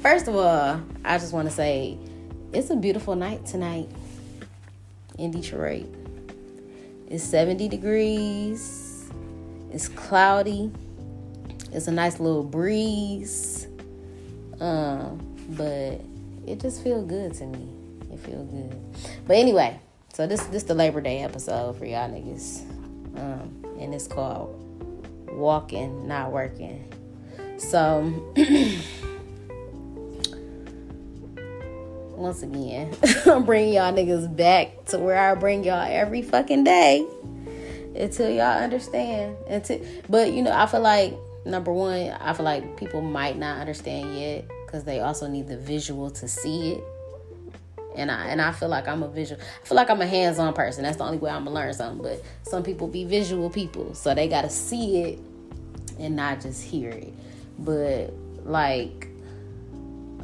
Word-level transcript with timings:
First 0.00 0.28
of 0.28 0.36
all, 0.36 0.82
I 1.04 1.18
just 1.18 1.32
want 1.32 1.48
to 1.48 1.54
say 1.54 1.98
it's 2.52 2.70
a 2.70 2.76
beautiful 2.76 3.14
night 3.14 3.46
tonight 3.46 3.88
in 5.18 5.30
Detroit. 5.30 5.86
It's 7.08 7.24
70 7.24 7.68
degrees, 7.68 9.10
it's 9.72 9.88
cloudy, 9.88 10.70
it's 11.72 11.88
a 11.88 11.92
nice 11.92 12.20
little 12.20 12.44
breeze 12.44 13.66
um, 14.60 15.18
but 15.50 16.00
it 16.46 16.60
just 16.60 16.82
feels 16.82 17.04
good 17.06 17.34
to 17.34 17.46
me. 17.46 17.68
It 18.12 18.18
feels 18.20 18.46
good. 18.48 18.76
But 19.26 19.36
anyway, 19.36 19.80
so 20.12 20.26
this 20.26 20.42
this 20.44 20.64
the 20.64 20.74
Labor 20.74 21.00
Day 21.00 21.22
episode 21.22 21.78
for 21.78 21.86
y'all 21.86 22.08
niggas. 22.10 22.60
Um, 23.18 23.64
and 23.80 23.94
it's 23.94 24.06
called 24.06 24.54
Walking, 25.32 26.06
Not 26.06 26.30
Working. 26.30 26.92
So 27.58 28.34
once 32.20 32.42
again, 32.42 32.94
I'm 33.26 33.44
bringing 33.44 33.74
y'all 33.74 33.92
niggas 33.92 34.34
back 34.36 34.84
to 34.86 34.98
where 34.98 35.18
I 35.18 35.34
bring 35.34 35.64
y'all 35.64 35.86
every 35.88 36.22
fucking 36.22 36.64
day 36.64 37.06
until 37.96 38.30
y'all 38.30 38.62
understand. 38.62 39.36
Until, 39.48 39.80
but 40.08 40.32
you 40.32 40.42
know, 40.42 40.52
I 40.52 40.66
feel 40.66 40.80
like 40.80 41.14
number 41.44 41.72
one, 41.72 42.10
I 42.20 42.32
feel 42.34 42.44
like 42.44 42.76
people 42.76 43.00
might 43.00 43.38
not 43.38 43.58
understand 43.58 44.18
yet 44.18 44.44
because 44.66 44.84
they 44.84 45.00
also 45.00 45.26
need 45.26 45.48
the 45.48 45.56
visual 45.56 46.10
to 46.10 46.28
see 46.28 46.72
it. 46.72 46.84
And 47.96 48.08
I 48.10 48.26
and 48.26 48.40
I 48.40 48.52
feel 48.52 48.68
like 48.68 48.86
I'm 48.86 49.02
a 49.02 49.08
visual. 49.08 49.40
I 49.40 49.66
feel 49.66 49.76
like 49.76 49.90
I'm 49.90 50.00
a 50.00 50.06
hands-on 50.06 50.54
person. 50.54 50.84
That's 50.84 50.98
the 50.98 51.04
only 51.04 51.18
way 51.18 51.30
I'm 51.30 51.44
gonna 51.44 51.56
learn 51.56 51.74
something. 51.74 52.02
But 52.02 52.22
some 52.42 52.62
people 52.62 52.86
be 52.86 53.04
visual 53.04 53.50
people, 53.50 53.94
so 53.94 54.14
they 54.14 54.28
gotta 54.28 54.48
see 54.48 55.02
it 55.02 55.18
and 55.98 56.14
not 56.14 56.40
just 56.40 56.62
hear 56.62 56.90
it. 56.90 57.12
But 57.58 58.12
like 58.44 59.09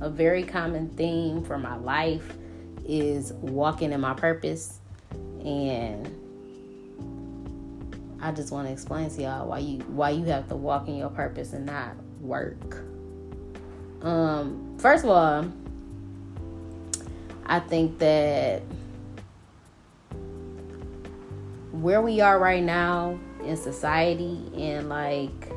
a 0.00 0.11
very 0.11 0.42
common 0.42 0.89
theme 0.91 1.42
for 1.42 1.58
my 1.58 1.77
life 1.77 2.36
is 2.84 3.33
walking 3.34 3.92
in 3.92 4.00
my 4.00 4.14
purpose 4.14 4.80
and 5.44 6.12
I 8.20 8.33
just 8.33 8.50
want 8.50 8.66
to 8.66 8.72
explain 8.72 9.11
to 9.11 9.22
y'all 9.22 9.48
why 9.48 9.58
you 9.58 9.78
why 9.88 10.11
you 10.11 10.25
have 10.27 10.48
to 10.48 10.56
walk 10.56 10.88
in 10.88 10.97
your 10.97 11.11
purpose 11.11 11.53
and 11.53 11.66
not 11.66 11.94
work. 12.21 12.82
Um, 14.03 14.76
first 14.78 15.04
of 15.04 15.10
all, 15.10 15.53
I 17.44 17.60
think 17.60 17.98
that 17.98 18.62
where 21.72 22.00
we 22.00 22.21
are 22.21 22.38
right 22.38 22.62
now 22.62 23.19
in 23.44 23.56
society 23.56 24.50
and 24.56 24.88
like 24.88 25.53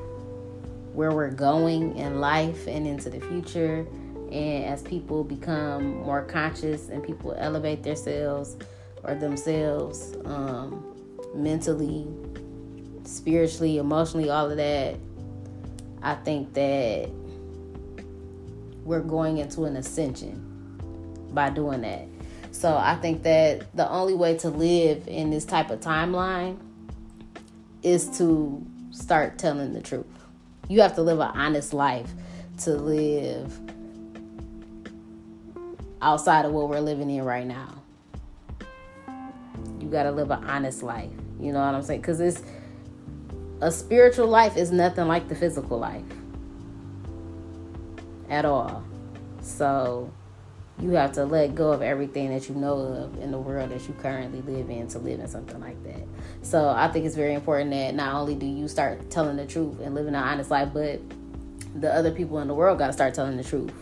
where 0.94 1.12
we're 1.12 1.32
going 1.32 1.96
in 1.96 2.20
life 2.20 2.68
and 2.68 2.86
into 2.86 3.10
the 3.10 3.22
future 3.22 3.88
and 4.32 4.66
as 4.66 4.82
people 4.82 5.24
become 5.24 5.98
more 6.04 6.24
conscious 6.24 6.90
and 6.90 7.04
people 7.04 7.36
elevate 7.38 7.84
themselves 7.84 8.58
or 9.04 9.16
themselves 9.16 10.16
um, 10.26 10.86
mentally 11.34 12.08
spiritually, 13.04 13.78
emotionally, 13.78 14.30
all 14.30 14.50
of 14.50 14.58
that, 14.58 14.96
I 16.02 16.16
think 16.16 16.54
that 16.54 17.10
we're 18.84 19.02
going 19.02 19.38
into 19.40 19.66
an 19.66 19.76
ascension 19.76 20.46
by 21.32 21.50
doing 21.50 21.82
that. 21.82 22.08
So 22.52 22.76
I 22.76 22.96
think 22.96 23.24
that 23.24 23.76
the 23.76 23.90
only 23.90 24.14
way 24.14 24.38
to 24.40 24.50
live 24.50 25.08
in 25.08 25.30
this 25.30 25.46
type 25.46 25.70
of 25.70 25.80
timeline 25.80 26.58
is 27.84 28.18
to 28.18 28.66
start 28.92 29.38
telling 29.38 29.74
the 29.74 29.82
truth. 29.82 30.06
You 30.68 30.82
have 30.82 30.96
to 30.96 31.02
live 31.02 31.20
an 31.20 31.32
honest 31.34 31.74
life 31.74 32.12
to 32.60 32.72
live 32.72 33.58
outside 36.02 36.46
of 36.46 36.52
what 36.52 36.70
we're 36.70 36.80
living 36.80 37.10
in 37.10 37.24
right 37.24 37.46
now. 37.46 37.82
You 39.80 39.88
got 39.90 40.04
to 40.04 40.12
live 40.12 40.32
an 40.32 40.44
honest 40.46 40.84
life. 40.84 41.12
You 41.40 41.52
know 41.52 41.60
what 41.60 41.74
I'm 41.74 41.84
saying? 41.84 42.02
Because 42.02 42.20
it's 42.20 42.42
a 43.62 43.72
spiritual 43.72 44.28
life 44.28 44.58
is 44.58 44.72
nothing 44.72 45.08
like 45.08 45.28
the 45.28 45.36
physical 45.36 45.80
life 45.80 46.04
at 48.30 48.46
all. 48.46 48.84
So 49.42 50.12
you 50.80 50.92
have 50.92 51.12
to 51.14 51.26
let 51.26 51.56
go 51.56 51.72
of 51.72 51.82
everything 51.82 52.30
that 52.30 52.48
you 52.48 52.56
know 52.56 52.78
of 52.78 53.22
in 53.22 53.32
the 53.32 53.38
world 53.38 53.72
that 53.72 53.86
you 53.88 53.94
currently 53.96 54.42
live 54.42 54.70
in 54.70 54.88
to 54.90 55.00
live 55.00 55.20
in 55.20 55.28
something 55.28 55.60
like 55.60 55.82
that. 55.84 56.04
So 56.42 56.70
I 56.70 56.88
think 56.88 57.06
it's 57.06 57.16
very 57.16 57.34
important 57.34 57.72
that 57.72 57.96
not 57.96 58.16
only 58.16 58.36
do 58.36 58.46
you 58.46 58.68
start 58.68 59.10
telling 59.10 59.36
the 59.36 59.46
truth 59.46 59.80
and 59.82 59.94
living 59.94 60.16
an 60.16 60.24
honest 60.24 60.52
life, 60.52 60.70
but 60.74 61.02
the 61.76 61.94
other 61.94 62.12
people 62.12 62.40
in 62.40 62.48
the 62.48 62.54
world 62.54 62.80
got 62.80 62.88
to 62.88 62.94
start 62.94 63.14
telling 63.14 63.36
the 63.38 63.44
truth 63.44 63.74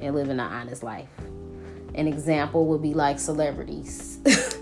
and 0.00 0.14
living 0.14 0.32
an 0.32 0.40
honest 0.40 0.82
life. 0.82 1.08
An 1.94 2.06
example 2.06 2.66
would 2.66 2.82
be 2.82 2.94
like 2.94 3.18
celebrities 3.18 4.18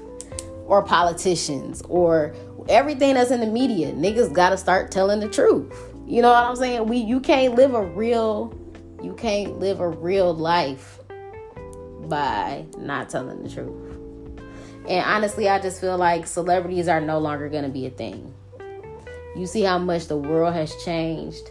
or 0.67 0.83
politicians 0.83 1.83
or 1.89 2.35
everything 2.69 3.15
that's 3.15 3.31
in 3.31 3.41
the 3.41 3.47
media, 3.47 3.93
niggas 3.93 4.33
gotta 4.33 4.57
start 4.57 4.91
telling 4.91 5.21
the 5.21 5.29
truth. 5.29 5.73
You 6.07 6.23
know 6.23 6.31
what 6.31 6.45
I'm 6.45 6.57
saying? 6.57 6.87
We 6.87 6.99
you 6.99 7.21
can't 7.21 7.55
live 7.55 7.75
a 7.75 7.83
real 7.83 8.55
you 9.03 9.15
can't 9.15 9.59
live 9.59 9.81
a 9.81 9.89
real 9.89 10.35
life 10.35 10.99
by 12.09 12.65
not 12.79 13.09
telling 13.11 13.43
the 13.43 13.49
truth. 13.49 13.83
And 14.89 15.05
honestly, 15.05 15.49
I 15.49 15.59
just 15.59 15.81
feel 15.81 15.99
like 15.99 16.27
celebrities 16.27 16.89
are 16.89 17.01
no 17.01 17.19
longer 17.19 17.49
gonna 17.49 17.69
be 17.69 17.87
a 17.87 17.91
thing. 17.91 18.33
You 19.37 19.47
see 19.47 19.63
how 19.63 19.79
much 19.79 20.07
the 20.07 20.17
world 20.17 20.55
has 20.55 20.75
changed 20.85 21.51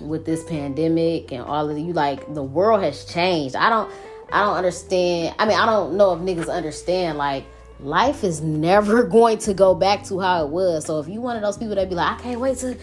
with 0.00 0.24
this 0.24 0.44
pandemic 0.44 1.32
and 1.32 1.42
all 1.42 1.68
of 1.68 1.78
you 1.78 1.92
like 1.92 2.34
the 2.34 2.42
world 2.42 2.82
has 2.82 3.04
changed. 3.04 3.56
I 3.56 3.68
don't 3.68 3.90
I 4.32 4.44
don't 4.44 4.56
understand. 4.56 5.34
I 5.38 5.46
mean, 5.46 5.58
I 5.58 5.66
don't 5.66 5.96
know 5.96 6.12
if 6.14 6.20
niggas 6.20 6.52
understand 6.52 7.18
like 7.18 7.44
life 7.80 8.24
is 8.24 8.40
never 8.40 9.04
going 9.18 9.38
to 9.38 9.54
go 9.54 9.74
back 9.74 10.04
to 10.04 10.20
how 10.20 10.44
it 10.44 10.50
was. 10.50 10.84
So 10.84 11.00
if 11.00 11.08
you 11.08 11.20
one 11.20 11.36
of 11.36 11.42
those 11.42 11.56
people 11.56 11.74
that 11.76 11.88
be 11.88 11.94
like, 11.94 12.18
I 12.18 12.22
can't 12.22 12.40
wait 12.40 12.58
to 12.58 12.76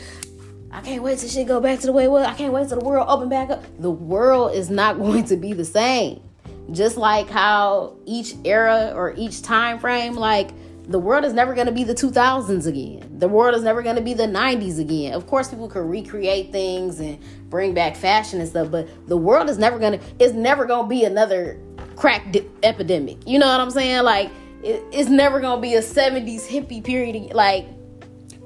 I 0.71 0.81
can't 0.81 1.01
wait 1.03 1.19
till 1.19 1.29
shit 1.29 1.47
go 1.47 1.61
back 1.61 1.79
to 1.79 1.85
the 1.85 1.93
way 1.93 2.03
it 2.03 2.11
was. 2.11 2.25
I 2.25 2.33
can't 2.33 2.51
wait 2.51 2.67
till 2.67 2.79
the 2.79 2.85
world 2.85 3.07
open 3.07 3.29
back 3.29 3.49
up. 3.49 3.63
The 3.79 3.91
world 3.91 4.53
is 4.53 4.69
not 4.69 4.97
going 4.99 5.23
to 5.25 5.37
be 5.37 5.53
the 5.53 5.65
same. 5.65 6.21
Just 6.71 6.97
like 6.97 7.29
how 7.29 7.95
each 8.05 8.33
era 8.43 8.91
or 8.95 9.13
each 9.15 9.41
time 9.41 9.79
frame, 9.79 10.15
like 10.15 10.49
the 10.87 10.99
world 10.99 11.25
is 11.25 11.33
never 11.33 11.53
going 11.53 11.67
to 11.67 11.73
be 11.73 11.83
the 11.83 11.95
2000s 11.95 12.67
again. 12.67 13.17
The 13.19 13.27
world 13.27 13.55
is 13.55 13.63
never 13.63 13.81
going 13.81 13.95
to 13.95 14.01
be 14.01 14.13
the 14.13 14.27
90s 14.27 14.79
again. 14.79 15.13
Of 15.13 15.27
course, 15.27 15.49
people 15.49 15.67
can 15.67 15.87
recreate 15.87 16.51
things 16.51 16.99
and 16.99 17.17
bring 17.49 17.73
back 17.73 17.95
fashion 17.95 18.39
and 18.39 18.47
stuff, 18.47 18.69
but 18.69 18.87
the 19.07 19.17
world 19.17 19.49
is 19.49 19.57
never 19.57 19.79
going 19.79 19.99
to, 19.99 20.05
it's 20.19 20.33
never 20.33 20.65
going 20.65 20.85
to 20.85 20.89
be 20.89 21.03
another 21.05 21.59
crack 21.95 22.31
di- 22.31 22.47
epidemic. 22.63 23.17
You 23.27 23.39
know 23.39 23.47
what 23.47 23.59
I'm 23.59 23.71
saying? 23.71 24.03
Like, 24.03 24.29
it, 24.65 24.83
it's 24.91 25.09
never 25.09 25.39
gonna 25.39 25.61
be 25.61 25.75
a 25.75 25.81
70s 25.81 26.47
hippie 26.47 26.83
period 26.83 27.33
like 27.33 27.67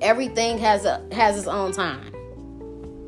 everything 0.01 0.57
has 0.57 0.85
a 0.85 1.01
has 1.13 1.37
its 1.37 1.47
own 1.47 1.71
time 1.71 2.13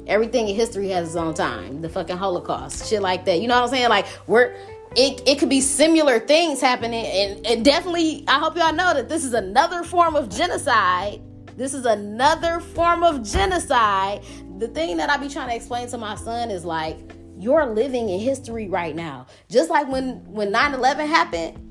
everything 0.08 0.48
in 0.48 0.56
history 0.56 0.88
has 0.90 1.10
its 1.10 1.16
own 1.18 1.34
time 1.34 1.82
the 1.82 1.90
fucking 1.90 2.16
holocaust 2.16 2.90
shit 2.90 3.02
like 3.02 3.26
that 3.26 3.42
you 3.42 3.50
know 3.50 3.56
what 3.56 3.64
i'm 3.64 3.70
saying 3.70 3.90
like 3.90 4.06
we're 4.28 4.56
it, 4.96 5.22
it 5.26 5.40
could 5.40 5.50
be 5.50 5.62
similar 5.62 6.20
things 6.20 6.60
happening 6.60 7.06
and, 7.06 7.46
and 7.46 7.66
definitely 7.66 8.24
i 8.28 8.38
hope 8.40 8.56
y'all 8.58 8.74
know 8.74 8.94
that 8.94 9.08
this 9.10 9.24
is 9.24 9.34
another 9.34 9.84
form 9.84 10.16
of 10.16 10.30
genocide 10.30 11.22
this 11.58 11.74
is 11.74 11.86
another 11.86 12.60
form 12.60 13.04
of 13.04 13.24
genocide 13.24 14.24
the 14.58 14.68
thing 14.70 14.98
that 14.98 15.10
i 15.10 15.18
be 15.18 15.30
trying 15.30 15.50
to 15.50 15.56
explain 15.56 15.88
to 15.88 15.98
my 15.98 16.16
son 16.16 16.52
is 16.52 16.66
like 16.66 16.98
you're 17.38 17.66
living 17.66 18.10
in 18.10 18.20
history 18.20 18.68
right 18.68 18.96
now 18.96 19.26
just 19.50 19.70
like 19.70 19.88
when 19.88 20.24
when 20.26 20.52
9-11 20.52 21.08
happened 21.08 21.68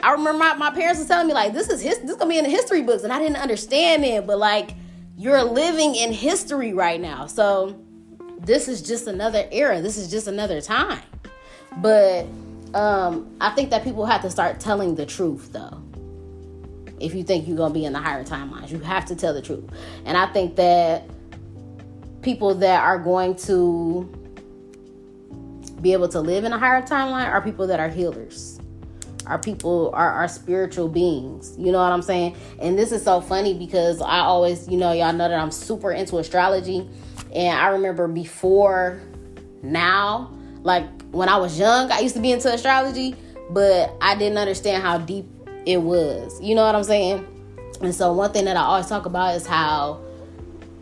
I 0.00 0.12
remember 0.12 0.38
my, 0.38 0.54
my 0.54 0.70
parents 0.70 1.00
was 1.00 1.08
telling 1.08 1.26
me 1.26 1.34
like 1.34 1.52
this 1.52 1.68
is 1.68 1.80
his 1.80 1.98
this 1.98 2.14
gonna 2.14 2.30
be 2.30 2.38
in 2.38 2.44
the 2.44 2.50
history 2.50 2.82
books, 2.82 3.02
and 3.02 3.12
I 3.12 3.18
didn't 3.18 3.36
understand 3.36 4.04
it, 4.04 4.26
but 4.26 4.38
like 4.38 4.70
you're 5.16 5.42
living 5.42 5.96
in 5.96 6.12
history 6.12 6.72
right 6.72 7.00
now. 7.00 7.26
So 7.26 7.76
this 8.38 8.68
is 8.68 8.80
just 8.80 9.08
another 9.08 9.48
era. 9.50 9.82
This 9.82 9.96
is 9.96 10.08
just 10.08 10.28
another 10.28 10.60
time. 10.60 11.02
But 11.76 12.26
um, 12.74 13.34
I 13.40 13.50
think 13.50 13.70
that 13.70 13.84
people 13.84 14.06
have 14.06 14.22
to 14.22 14.30
start 14.30 14.60
telling 14.60 14.94
the 14.94 15.06
truth 15.06 15.52
though. 15.52 15.82
If 17.00 17.14
you 17.14 17.22
think 17.22 17.46
you're 17.46 17.56
gonna 17.56 17.74
be 17.74 17.84
in 17.84 17.92
the 17.92 18.00
higher 18.00 18.24
timelines, 18.24 18.70
you 18.70 18.80
have 18.80 19.04
to 19.06 19.14
tell 19.14 19.32
the 19.32 19.42
truth. 19.42 19.64
And 20.04 20.16
I 20.16 20.26
think 20.26 20.56
that 20.56 21.08
people 22.22 22.54
that 22.56 22.82
are 22.82 22.98
going 22.98 23.36
to 23.36 24.12
be 25.80 25.92
able 25.92 26.08
to 26.08 26.20
live 26.20 26.44
in 26.44 26.52
a 26.52 26.58
higher 26.58 26.82
timeline 26.82 27.30
are 27.30 27.40
people 27.40 27.68
that 27.68 27.78
are 27.78 27.88
healers 27.88 28.58
our 29.28 29.38
people 29.38 29.90
are 29.92 30.10
our 30.10 30.26
spiritual 30.26 30.88
beings. 30.88 31.54
You 31.58 31.70
know 31.70 31.78
what 31.78 31.92
I'm 31.92 32.02
saying? 32.02 32.36
And 32.58 32.78
this 32.78 32.92
is 32.92 33.02
so 33.02 33.20
funny 33.20 33.54
because 33.54 34.00
I 34.00 34.20
always, 34.20 34.66
you 34.68 34.78
know, 34.78 34.92
y'all 34.92 35.12
know 35.12 35.28
that 35.28 35.38
I'm 35.38 35.50
super 35.50 35.92
into 35.92 36.16
astrology. 36.18 36.88
And 37.34 37.58
I 37.58 37.68
remember 37.68 38.08
before 38.08 39.00
now, 39.62 40.32
like 40.62 40.84
when 41.10 41.28
I 41.28 41.36
was 41.36 41.58
young, 41.58 41.90
I 41.90 42.00
used 42.00 42.14
to 42.14 42.20
be 42.20 42.32
into 42.32 42.52
astrology, 42.52 43.14
but 43.50 43.94
I 44.00 44.16
didn't 44.16 44.38
understand 44.38 44.82
how 44.82 44.98
deep 44.98 45.26
it 45.66 45.80
was. 45.80 46.40
You 46.40 46.54
know 46.54 46.64
what 46.64 46.74
I'm 46.74 46.84
saying? 46.84 47.26
And 47.80 47.94
so 47.94 48.12
one 48.12 48.32
thing 48.32 48.44
that 48.46 48.56
I 48.56 48.62
always 48.62 48.86
talk 48.86 49.06
about 49.06 49.36
is 49.36 49.46
how 49.46 50.00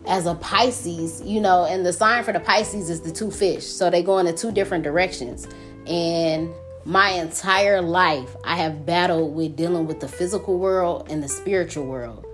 as 0.07 0.25
a 0.25 0.35
Pisces, 0.35 1.21
you 1.21 1.41
know, 1.41 1.65
and 1.65 1.85
the 1.85 1.93
sign 1.93 2.23
for 2.23 2.31
the 2.31 2.39
Pisces 2.39 2.89
is 2.89 3.01
the 3.01 3.11
two 3.11 3.29
fish. 3.29 3.65
So 3.65 3.89
they 3.89 4.01
go 4.01 4.17
in 4.19 4.25
the 4.25 4.33
two 4.33 4.51
different 4.51 4.83
directions. 4.83 5.47
And 5.85 6.53
my 6.85 7.09
entire 7.09 7.81
life 7.81 8.35
I 8.45 8.55
have 8.55 8.85
battled 8.85 9.35
with 9.35 9.55
dealing 9.55 9.87
with 9.87 9.99
the 9.99 10.07
physical 10.07 10.57
world 10.57 11.07
and 11.09 11.21
the 11.21 11.27
spiritual 11.27 11.85
world. 11.85 12.25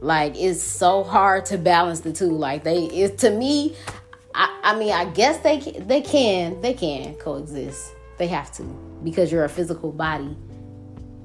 Like 0.00 0.34
it's 0.36 0.62
so 0.62 1.02
hard 1.02 1.46
to 1.46 1.58
balance 1.58 2.00
the 2.00 2.12
two. 2.12 2.30
Like 2.30 2.64
they 2.64 2.84
it 2.86 3.18
to 3.18 3.30
me 3.30 3.74
I, 4.34 4.60
I 4.62 4.78
mean 4.78 4.92
I 4.92 5.06
guess 5.06 5.38
they 5.38 5.58
they 5.58 6.00
can 6.00 6.60
they 6.60 6.74
can 6.74 7.14
coexist. 7.16 7.92
They 8.18 8.26
have 8.28 8.52
to 8.52 8.62
because 9.02 9.32
you're 9.32 9.44
a 9.44 9.48
physical 9.48 9.92
body 9.92 10.36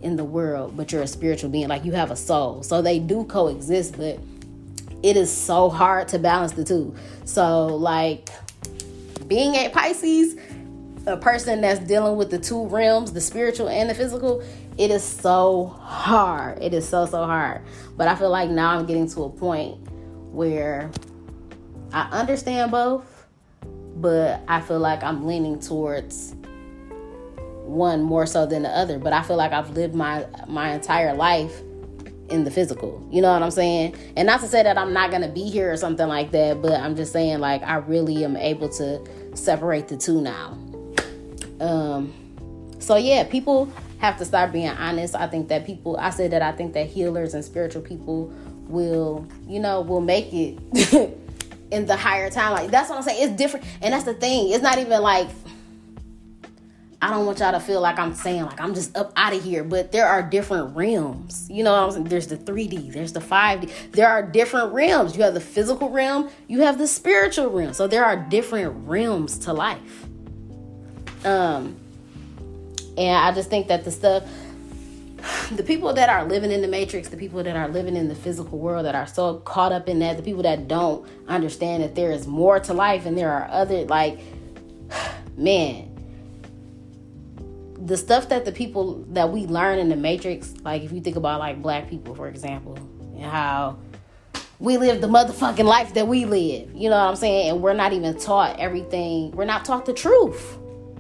in 0.02 0.16
the 0.16 0.24
world, 0.24 0.76
but 0.78 0.92
you're 0.92 1.02
a 1.02 1.08
spiritual 1.08 1.50
being 1.50 1.68
like 1.68 1.86
you 1.86 1.92
have 1.94 2.12
a 2.12 2.16
soul. 2.16 2.64
So 2.64 2.82
they 2.82 3.00
do 3.00 3.24
coexist, 3.26 3.98
but 3.98 4.20
it 5.04 5.18
is 5.18 5.32
so 5.32 5.70
hard 5.70 6.08
to 6.10 6.20
balance 6.20 6.54
the 6.54 6.64
two. 6.64 6.96
So 7.26 7.68
like 7.68 8.30
being 9.28 9.56
a 9.56 9.70
Pisces 9.70 10.36
a 11.08 11.18
person 11.18 11.62
that's 11.62 11.80
dealing 11.80 12.18
with 12.18 12.30
the 12.30 12.38
two 12.38 12.66
realms, 12.68 13.14
the 13.14 13.22
spiritual 13.22 13.70
and 13.70 13.90
the 13.90 13.96
physical, 13.96 14.44
it 14.78 14.92
is 14.92 15.04
so 15.04 15.68
hard. 15.82 16.62
It 16.62 16.74
is 16.74 16.88
so, 16.88 17.06
so 17.06 17.26
hard. 17.26 17.62
But 17.96 18.08
I 18.08 18.16
feel 18.16 18.30
like 18.30 18.50
now 18.50 18.78
I'm 18.78 18.86
getting 18.86 19.08
to 19.12 19.24
a 19.24 19.30
point 19.30 19.78
where 20.32 20.92
I 21.94 22.10
understand 22.12 22.72
both, 22.72 23.26
but 23.96 24.42
I 24.48 24.62
feel 24.62 24.80
like 24.80 25.04
I'm 25.04 25.26
leaning 25.26 25.60
towards 25.60 26.36
one 27.64 28.02
more 28.02 28.26
so 28.26 28.46
than 28.46 28.64
the 28.64 28.70
other. 28.70 29.00
But 29.00 29.14
I 29.14 29.24
feel 29.24 29.38
like 29.38 29.52
I've 29.52 29.72
lived 29.72 29.96
my 29.96 30.26
my 30.48 30.74
entire 30.74 31.14
life 31.14 31.62
in 32.30 32.44
the 32.44 32.52
physical. 32.52 33.08
You 33.12 33.22
know 33.22 33.32
what 33.32 33.42
I'm 33.42 33.52
saying? 33.52 33.96
And 34.16 34.26
not 34.26 34.42
to 34.42 34.48
say 34.48 34.64
that 34.64 34.78
I'm 34.78 34.94
not 34.94 35.12
gonna 35.12 35.30
be 35.30 35.50
here 35.50 35.72
or 35.72 35.78
something 35.78 36.08
like 36.08 36.32
that, 36.32 36.62
but 36.62 36.74
I'm 36.74 36.96
just 36.96 37.14
saying 37.14 37.40
like 37.40 37.64
I 37.64 37.78
really 37.78 38.24
am 38.24 38.36
able 38.36 38.70
to 38.70 39.02
separate 39.36 39.88
the 39.88 39.98
two 39.98 40.22
now. 40.22 40.58
Um, 41.60 42.14
so 42.80 42.96
yeah, 42.96 43.24
people 43.24 43.72
have 44.00 44.18
to 44.18 44.26
start 44.26 44.52
being 44.52 44.70
honest. 44.70 45.16
I 45.16 45.28
think 45.28 45.48
that 45.50 45.66
people, 45.66 45.98
I 45.98 46.12
said 46.12 46.32
that 46.32 46.42
I 46.42 46.52
think 46.52 46.74
that 46.74 46.88
healers 46.88 47.34
and 47.34 47.44
spiritual 47.44 47.82
people 47.82 48.32
will, 48.68 49.28
you 49.48 49.60
know, 49.60 49.82
will 49.82 50.02
make 50.02 50.28
it 50.34 51.18
in 51.72 51.86
the 51.86 51.96
higher 51.96 52.30
time. 52.30 52.54
Like 52.54 52.72
that's 52.72 52.90
what 52.90 52.98
I'm 52.98 53.04
saying. 53.04 53.30
It's 53.30 53.38
different, 53.38 53.66
and 53.82 53.94
that's 53.94 54.06
the 54.06 54.14
thing. 54.14 54.52
It's 54.52 54.64
not 54.64 54.78
even 54.78 55.02
like 55.02 55.28
I 57.00 57.12
don't 57.12 57.28
want 57.28 57.40
y'all 57.40 57.52
to 57.52 57.60
feel 57.60 57.80
like 57.80 58.00
I'm 58.00 58.16
saying 58.16 58.44
like 58.44 58.60
I'm 58.60 58.74
just 58.74 58.98
up 58.98 59.14
out 59.16 59.34
of 59.34 59.44
here, 59.44 59.64
but 59.64 59.92
there 59.92 60.08
are 60.08 60.24
different 60.24 60.76
realms. 60.76 61.48
You 61.50 61.64
know 61.64 61.72
what 61.72 61.84
I'm 61.84 61.92
saying? 61.92 62.06
There's 62.06 62.28
the 62.28 62.38
3D, 62.38 62.92
there's 62.92 63.14
the 63.14 63.20
5D. 63.20 63.92
There 63.92 64.10
are 64.10 64.24
different 64.24 64.74
realms. 64.74 65.16
You 65.16 65.24
have 65.24 65.36
the 65.36 65.40
physical 65.40 65.90
realm, 65.90 66.30
you 66.48 66.62
have 66.62 66.80
the 66.80 66.88
spiritual 66.88 67.50
realm. 67.50 67.74
So 67.74 67.88
there 67.88 68.04
are 68.04 68.16
different 68.16 68.88
realms 68.88 69.38
to 69.40 69.54
life. 69.54 70.06
Um, 71.24 71.76
and 72.98 73.16
I 73.16 73.32
just 73.32 73.50
think 73.50 73.68
that 73.68 73.84
the 73.84 73.92
stuff, 73.92 74.24
the 75.52 75.64
people 75.64 75.94
that 75.94 76.10
are 76.10 76.26
living 76.26 76.52
in 76.52 76.62
the 76.62 76.68
matrix, 76.68 77.10
the 77.10 77.18
people 77.18 77.44
that 77.44 77.56
are 77.56 77.68
living 77.68 77.96
in 77.96 78.08
the 78.08 78.16
physical 78.16 78.60
world, 78.60 78.86
that 78.86 78.96
are 78.96 79.08
so 79.08 79.38
caught 79.40 79.72
up 79.72 79.90
in 79.90 80.00
that, 80.00 80.18
the 80.18 80.24
people 80.24 80.44
that 80.44 80.68
don't 80.68 81.08
understand 81.28 81.84
that 81.84 81.96
there 81.96 82.12
is 82.12 82.28
more 82.28 82.60
to 82.60 82.74
life 82.74 83.06
and 83.06 83.18
there 83.18 83.32
are 83.32 83.48
other, 83.50 83.86
like, 83.86 84.20
man, 85.38 85.88
the 87.80 87.98
stuff 87.98 88.30
that 88.30 88.46
the 88.46 88.52
people 88.52 89.06
that 89.10 89.32
we 89.32 89.46
learn 89.46 89.80
in 89.80 89.90
the 89.90 89.96
matrix, 89.96 90.54
like 90.64 90.84
if 90.84 90.92
you 90.92 91.02
think 91.02 91.16
about 91.16 91.40
like 91.40 91.62
black 91.62 91.90
people, 91.90 92.14
for 92.16 92.28
example, 92.28 92.76
and 93.16 93.24
how 93.24 93.78
we 94.60 94.78
live 94.78 95.02
the 95.02 95.08
motherfucking 95.08 95.66
life 95.66 95.94
that 95.94 96.08
we 96.08 96.26
live. 96.26 96.74
You 96.74 96.90
know 96.90 96.98
what 96.98 97.10
I'm 97.10 97.16
saying? 97.16 97.50
And 97.50 97.62
we're 97.62 97.74
not 97.74 97.94
even 97.94 98.18
taught 98.20 98.60
everything. 98.60 99.32
We're 99.32 99.46
not 99.46 99.66
taught 99.66 99.86
the 99.86 99.94
truth. 99.94 100.58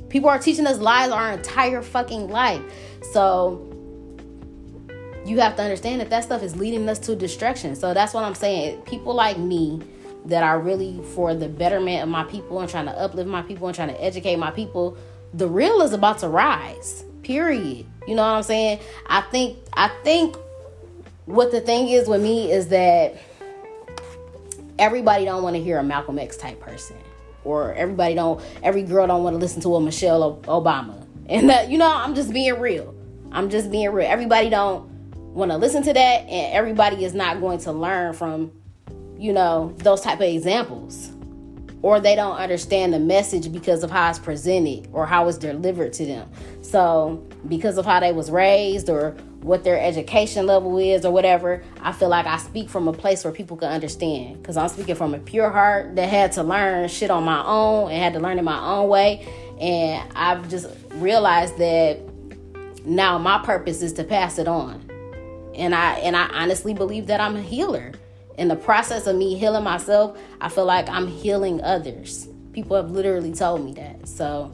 People 0.09 0.29
are 0.29 0.39
teaching 0.39 0.67
us 0.67 0.79
lies 0.79 1.11
our 1.11 1.31
entire 1.31 1.81
fucking 1.81 2.29
life. 2.29 2.61
So 3.11 3.66
you 5.27 5.39
have 5.39 5.55
to 5.57 5.61
understand 5.61 6.01
that 6.01 6.09
that 6.09 6.23
stuff 6.23 6.41
is 6.41 6.55
leading 6.55 6.87
us 6.87 6.99
to 6.99 7.15
destruction. 7.15 7.75
So 7.75 7.93
that's 7.93 8.13
what 8.13 8.23
I'm 8.23 8.35
saying. 8.35 8.81
People 8.83 9.13
like 9.13 9.37
me 9.37 9.81
that 10.25 10.43
are 10.43 10.59
really 10.59 11.01
for 11.13 11.33
the 11.33 11.47
betterment 11.47 12.03
of 12.03 12.09
my 12.09 12.23
people 12.25 12.59
and 12.59 12.69
trying 12.69 12.85
to 12.85 12.91
uplift 12.91 13.29
my 13.29 13.41
people 13.41 13.67
and 13.67 13.75
trying 13.75 13.89
to 13.89 14.03
educate 14.03 14.37
my 14.37 14.51
people, 14.51 14.97
the 15.33 15.47
real 15.47 15.81
is 15.81 15.93
about 15.93 16.19
to 16.19 16.29
rise. 16.29 17.03
Period. 17.23 17.85
You 18.07 18.15
know 18.15 18.21
what 18.21 18.37
I'm 18.37 18.43
saying? 18.43 18.79
I 19.07 19.21
think 19.21 19.57
I 19.73 19.89
think 20.03 20.37
what 21.25 21.51
the 21.51 21.59
thing 21.59 21.89
is 21.89 22.07
with 22.07 22.21
me 22.21 22.51
is 22.51 22.69
that 22.69 23.15
everybody 24.79 25.25
don't 25.25 25.43
want 25.43 25.55
to 25.55 25.61
hear 25.61 25.77
a 25.77 25.83
Malcolm 25.83 26.19
X 26.19 26.37
type 26.37 26.59
person 26.61 26.95
or 27.43 27.73
everybody 27.73 28.15
don't 28.15 28.41
every 28.63 28.83
girl 28.83 29.07
don't 29.07 29.23
want 29.23 29.33
to 29.33 29.39
listen 29.39 29.61
to 29.63 29.75
a 29.75 29.81
Michelle 29.81 30.37
Obama. 30.43 31.05
And 31.27 31.49
that 31.49 31.69
you 31.69 31.77
know, 31.77 31.91
I'm 31.93 32.15
just 32.15 32.31
being 32.31 32.57
real. 32.59 32.95
I'm 33.31 33.49
just 33.49 33.69
being 33.69 33.89
real. 33.91 34.09
Everybody 34.09 34.49
don't 34.49 34.96
want 35.37 35.51
to 35.51 35.57
listen 35.57 35.83
to 35.83 35.93
that 35.93 36.21
and 36.23 36.53
everybody 36.53 37.05
is 37.05 37.13
not 37.13 37.39
going 37.39 37.59
to 37.59 37.71
learn 37.71 38.13
from 38.13 38.51
you 39.17 39.33
know, 39.33 39.73
those 39.77 40.01
type 40.01 40.19
of 40.19 40.27
examples. 40.27 41.11
Or 41.83 41.99
they 41.99 42.15
don't 42.15 42.37
understand 42.37 42.93
the 42.93 42.99
message 42.99 43.51
because 43.51 43.83
of 43.83 43.91
how 43.91 44.09
it's 44.09 44.17
presented 44.17 44.89
or 44.91 45.05
how 45.05 45.27
it's 45.27 45.37
delivered 45.37 45.93
to 45.93 46.05
them. 46.05 46.29
So, 46.63 47.23
because 47.47 47.77
of 47.77 47.85
how 47.85 47.99
they 47.99 48.11
was 48.11 48.31
raised 48.31 48.89
or 48.89 49.11
what 49.41 49.63
their 49.63 49.79
education 49.79 50.47
level 50.47 50.79
is 50.79 51.05
or 51.05 51.11
whatever, 51.11 51.63
I 51.81 51.91
feel 51.91 52.09
like 52.09 52.25
I 52.25 52.37
speak 52.37 52.67
from 52.67 52.87
a 52.87 52.93
place 52.93 53.23
where 53.23 53.31
people 53.31 53.57
can 53.57 53.69
understand. 53.69 54.41
Because 54.41 54.57
I'm 54.57 54.69
speaking 54.69 54.95
from 54.95 55.13
a 55.13 55.19
pure 55.19 55.51
heart 55.51 55.95
that 55.95 56.09
had 56.09 56.31
to 56.33 56.43
learn 56.43 56.89
shit 56.89 57.11
on 57.11 57.23
my 57.23 57.45
own 57.45 57.91
and 57.91 58.01
had 58.01 58.13
to 58.13 58.19
learn 58.19 58.39
in 58.39 58.45
my 58.45 58.59
own 58.59 58.89
way. 58.89 59.27
And 59.61 60.11
I've 60.15 60.49
just 60.49 60.67
realized 60.95 61.57
that 61.59 61.99
now 62.85 63.19
my 63.19 63.37
purpose 63.43 63.83
is 63.83 63.93
to 63.93 64.03
pass 64.03 64.39
it 64.39 64.47
on. 64.47 64.86
And 65.57 65.75
I 65.75 65.93
and 65.99 66.15
I 66.15 66.27
honestly 66.27 66.73
believe 66.73 67.07
that 67.07 67.19
I'm 67.19 67.35
a 67.35 67.41
healer. 67.41 67.93
In 68.37 68.49
the 68.49 68.55
process 68.55 69.07
of 69.07 69.15
me 69.15 69.35
healing 69.37 69.63
myself, 69.63 70.17
I 70.39 70.49
feel 70.49 70.65
like 70.65 70.87
I'm 70.89 71.07
healing 71.07 71.61
others. 71.63 72.27
People 72.53 72.75
have 72.75 72.91
literally 72.91 73.33
told 73.33 73.65
me 73.65 73.73
that. 73.73 74.07
So 74.07 74.51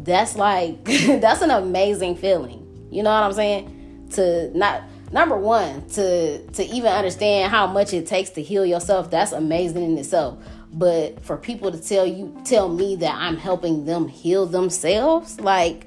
that's 0.00 0.36
like 0.36 0.84
that's 0.84 1.42
an 1.42 1.50
amazing 1.50 2.16
feeling. 2.16 2.88
You 2.90 3.02
know 3.02 3.10
what 3.10 3.22
I'm 3.22 3.32
saying? 3.32 3.78
to 4.12 4.56
not 4.56 4.82
number 5.10 5.36
one 5.36 5.86
to 5.88 6.46
to 6.52 6.64
even 6.64 6.90
understand 6.90 7.50
how 7.50 7.66
much 7.66 7.92
it 7.92 8.06
takes 8.06 8.30
to 8.30 8.42
heal 8.42 8.64
yourself 8.64 9.10
that's 9.10 9.32
amazing 9.32 9.82
in 9.82 9.98
itself 9.98 10.38
but 10.72 11.22
for 11.22 11.36
people 11.36 11.70
to 11.70 11.78
tell 11.80 12.06
you 12.06 12.34
tell 12.44 12.68
me 12.68 12.96
that 12.96 13.14
i'm 13.16 13.36
helping 13.36 13.84
them 13.84 14.08
heal 14.08 14.46
themselves 14.46 15.38
like 15.40 15.86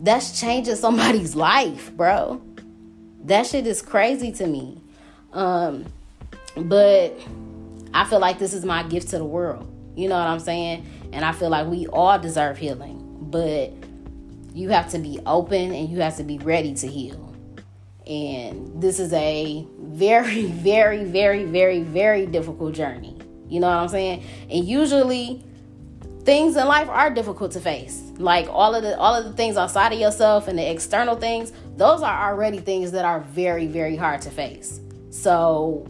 that's 0.00 0.40
changing 0.40 0.74
somebody's 0.86 1.36
life 1.36 1.94
bro 1.96 2.40
that 3.26 3.46
shit 3.46 3.66
is 3.66 3.82
crazy 3.82 4.32
to 4.32 4.46
me. 4.46 4.80
Um 5.32 5.84
but 6.56 7.12
i 7.92 8.04
feel 8.06 8.18
like 8.18 8.38
this 8.38 8.54
is 8.54 8.64
my 8.64 8.82
gift 8.82 9.08
to 9.08 9.18
the 9.18 9.24
world. 9.24 9.70
You 9.94 10.08
know 10.08 10.18
what 10.18 10.26
i'm 10.28 10.40
saying? 10.40 10.86
And 11.12 11.24
i 11.24 11.32
feel 11.32 11.50
like 11.50 11.66
we 11.66 11.86
all 11.86 12.18
deserve 12.18 12.56
healing. 12.56 13.02
But 13.30 13.72
you 14.54 14.70
have 14.70 14.90
to 14.90 14.98
be 14.98 15.20
open 15.26 15.74
and 15.74 15.88
you 15.90 16.00
have 16.00 16.16
to 16.16 16.24
be 16.24 16.38
ready 16.38 16.74
to 16.74 16.86
heal. 16.86 17.34
And 18.06 18.80
this 18.80 18.98
is 18.98 19.12
a 19.12 19.66
very, 19.78 20.44
very, 20.46 21.04
very, 21.04 21.44
very, 21.44 21.82
very 21.82 22.24
difficult 22.24 22.74
journey. 22.74 23.18
You 23.48 23.60
know 23.60 23.68
what 23.68 23.76
I'm 23.76 23.88
saying? 23.88 24.24
And 24.50 24.64
usually, 24.64 25.44
things 26.26 26.56
in 26.56 26.66
life 26.66 26.88
are 26.88 27.08
difficult 27.08 27.52
to 27.52 27.60
face. 27.60 28.02
Like 28.18 28.48
all 28.50 28.74
of 28.74 28.82
the 28.82 28.98
all 28.98 29.14
of 29.14 29.24
the 29.24 29.32
things 29.32 29.56
outside 29.56 29.92
of 29.92 29.98
yourself 29.98 30.48
and 30.48 30.58
the 30.58 30.70
external 30.70 31.16
things, 31.16 31.52
those 31.76 32.02
are 32.02 32.30
already 32.30 32.58
things 32.58 32.90
that 32.92 33.04
are 33.04 33.20
very 33.20 33.66
very 33.68 33.96
hard 33.96 34.20
to 34.22 34.30
face. 34.30 34.80
So 35.10 35.86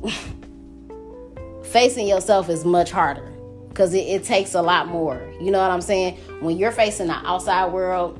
facing 1.64 2.06
yourself 2.06 2.48
is 2.50 2.64
much 2.64 2.90
harder 2.90 3.32
because 3.70 3.94
it, 3.94 4.06
it 4.06 4.24
takes 4.24 4.54
a 4.54 4.62
lot 4.62 4.88
more. 4.88 5.20
You 5.40 5.50
know 5.50 5.60
what 5.60 5.70
I'm 5.70 5.80
saying? 5.80 6.16
When 6.40 6.56
you're 6.58 6.72
facing 6.72 7.08
the 7.08 7.16
outside 7.26 7.72
world 7.72 8.18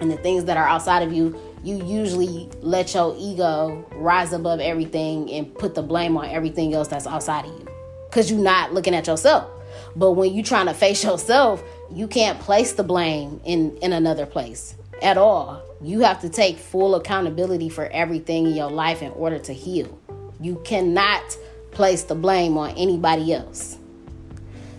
and 0.00 0.10
the 0.10 0.16
things 0.18 0.44
that 0.44 0.56
are 0.56 0.68
outside 0.68 1.02
of 1.02 1.12
you, 1.12 1.38
you 1.64 1.84
usually 1.84 2.48
let 2.60 2.94
your 2.94 3.14
ego 3.18 3.84
rise 3.96 4.32
above 4.32 4.60
everything 4.60 5.30
and 5.32 5.52
put 5.54 5.74
the 5.74 5.82
blame 5.82 6.16
on 6.16 6.26
everything 6.26 6.74
else 6.74 6.86
that's 6.86 7.08
outside 7.08 7.44
of 7.44 7.52
you 7.58 7.66
because 8.08 8.30
you're 8.30 8.40
not 8.40 8.72
looking 8.72 8.94
at 8.94 9.08
yourself. 9.08 9.55
But 9.96 10.12
when 10.12 10.34
you're 10.34 10.44
trying 10.44 10.66
to 10.66 10.74
face 10.74 11.02
yourself, 11.02 11.64
you 11.90 12.06
can't 12.06 12.38
place 12.38 12.72
the 12.72 12.84
blame 12.84 13.40
in, 13.44 13.76
in 13.78 13.94
another 13.94 14.26
place 14.26 14.74
at 15.02 15.16
all. 15.16 15.62
You 15.80 16.00
have 16.00 16.20
to 16.20 16.28
take 16.28 16.58
full 16.58 16.94
accountability 16.94 17.70
for 17.70 17.86
everything 17.86 18.46
in 18.46 18.54
your 18.54 18.70
life 18.70 19.02
in 19.02 19.10
order 19.12 19.38
to 19.40 19.54
heal. 19.54 19.98
You 20.38 20.60
cannot 20.64 21.22
place 21.70 22.04
the 22.04 22.14
blame 22.14 22.58
on 22.58 22.70
anybody 22.70 23.32
else. 23.32 23.78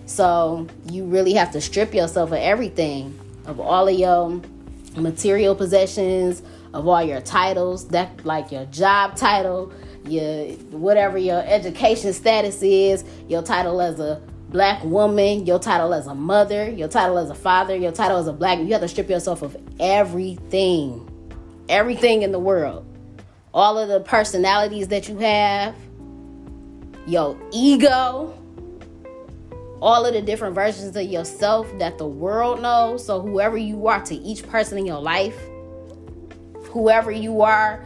So 0.05 0.67
you 0.91 1.05
really 1.05 1.33
have 1.33 1.51
to 1.51 1.61
strip 1.61 1.95
yourself 1.95 2.31
of 2.31 2.37
everything, 2.37 3.19
of 3.45 3.59
all 3.59 3.87
of 3.87 3.97
your 3.97 4.39
material 4.95 5.55
possessions, 5.55 6.43
of 6.73 6.87
all 6.87 7.03
your 7.03 7.21
titles, 7.21 7.87
that 7.89 8.23
like 8.23 8.51
your 8.51 8.65
job 8.65 9.15
title, 9.15 9.73
your 10.05 10.51
whatever 10.71 11.17
your 11.17 11.43
education 11.45 12.13
status 12.13 12.61
is, 12.61 13.03
your 13.27 13.41
title 13.41 13.81
as 13.81 13.99
a 13.99 14.21
black 14.49 14.83
woman, 14.83 15.45
your 15.45 15.59
title 15.59 15.93
as 15.93 16.07
a 16.07 16.15
mother, 16.15 16.69
your 16.69 16.87
title 16.87 17.17
as 17.17 17.29
a 17.29 17.35
father, 17.35 17.75
your 17.75 17.91
title 17.91 18.17
as 18.17 18.27
a 18.27 18.33
black, 18.33 18.59
you 18.59 18.67
have 18.67 18.81
to 18.81 18.87
strip 18.87 19.09
yourself 19.09 19.41
of 19.41 19.57
everything. 19.79 21.03
Everything 21.69 22.21
in 22.21 22.31
the 22.31 22.39
world. 22.39 22.85
All 23.53 23.77
of 23.77 23.89
the 23.89 23.99
personalities 23.99 24.87
that 24.89 25.09
you 25.09 25.17
have, 25.17 25.75
your 27.05 27.37
ego, 27.51 28.33
all 29.81 30.05
of 30.05 30.13
the 30.13 30.21
different 30.21 30.55
versions 30.55 30.95
of 30.95 31.03
yourself 31.03 31.67
that 31.79 31.97
the 31.97 32.07
world 32.07 32.61
knows. 32.61 33.05
So, 33.05 33.21
whoever 33.21 33.57
you 33.57 33.87
are 33.87 34.01
to 34.05 34.15
each 34.15 34.47
person 34.47 34.77
in 34.77 34.85
your 34.85 34.99
life, 34.99 35.37
whoever 36.69 37.11
you 37.11 37.41
are, 37.41 37.85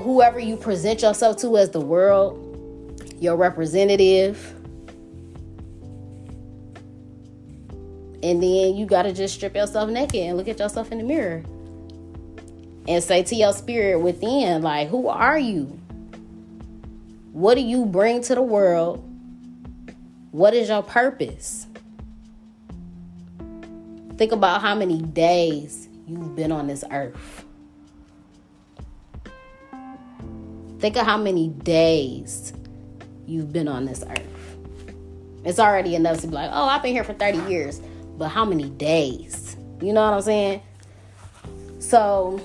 whoever 0.00 0.38
you 0.38 0.56
present 0.56 1.02
yourself 1.02 1.36
to 1.38 1.56
as 1.56 1.70
the 1.70 1.80
world, 1.80 2.40
your 3.20 3.36
representative. 3.36 4.53
And 8.24 8.42
then 8.42 8.74
you 8.74 8.86
got 8.86 9.02
to 9.02 9.12
just 9.12 9.34
strip 9.34 9.54
yourself 9.54 9.90
naked 9.90 10.22
and 10.22 10.38
look 10.38 10.48
at 10.48 10.58
yourself 10.58 10.90
in 10.90 10.96
the 10.96 11.04
mirror 11.04 11.44
and 12.88 13.04
say 13.04 13.22
to 13.22 13.34
your 13.34 13.52
spirit 13.52 14.00
within, 14.00 14.62
like, 14.62 14.88
who 14.88 15.08
are 15.08 15.38
you? 15.38 15.78
What 17.32 17.56
do 17.56 17.60
you 17.60 17.84
bring 17.84 18.22
to 18.22 18.34
the 18.34 18.40
world? 18.40 19.04
What 20.30 20.54
is 20.54 20.70
your 20.70 20.82
purpose? 20.82 21.66
Think 24.16 24.32
about 24.32 24.62
how 24.62 24.74
many 24.74 25.02
days 25.02 25.86
you've 26.06 26.34
been 26.34 26.50
on 26.50 26.66
this 26.66 26.82
earth. 26.90 27.44
Think 30.78 30.96
of 30.96 31.04
how 31.04 31.18
many 31.18 31.48
days 31.48 32.54
you've 33.26 33.52
been 33.52 33.68
on 33.68 33.84
this 33.84 34.02
earth. 34.02 34.56
It's 35.44 35.58
already 35.58 35.94
enough 35.94 36.22
to 36.22 36.26
be 36.26 36.32
like, 36.32 36.50
oh, 36.50 36.64
I've 36.64 36.82
been 36.82 36.94
here 36.94 37.04
for 37.04 37.12
30 37.12 37.50
years. 37.50 37.82
But 38.16 38.28
how 38.28 38.44
many 38.44 38.70
days? 38.70 39.56
You 39.80 39.92
know 39.92 40.02
what 40.02 40.14
I'm 40.14 40.22
saying? 40.22 40.62
So 41.80 42.40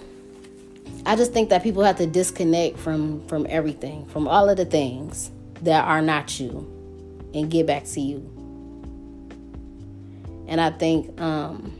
I 1.05 1.15
just 1.15 1.31
think 1.31 1.49
that 1.49 1.63
people 1.63 1.83
have 1.83 1.97
to 1.97 2.05
disconnect 2.05 2.77
from 2.77 3.25
from 3.27 3.47
everything, 3.49 4.05
from 4.07 4.27
all 4.27 4.49
of 4.49 4.57
the 4.57 4.65
things 4.65 5.31
that 5.61 5.85
are 5.85 6.01
not 6.01 6.39
you 6.39 6.67
and 7.33 7.49
get 7.49 7.67
back 7.67 7.85
to 7.85 8.01
you. 8.01 8.35
And 10.47 10.59
I 10.59 10.71
think 10.71 11.19
um, 11.21 11.75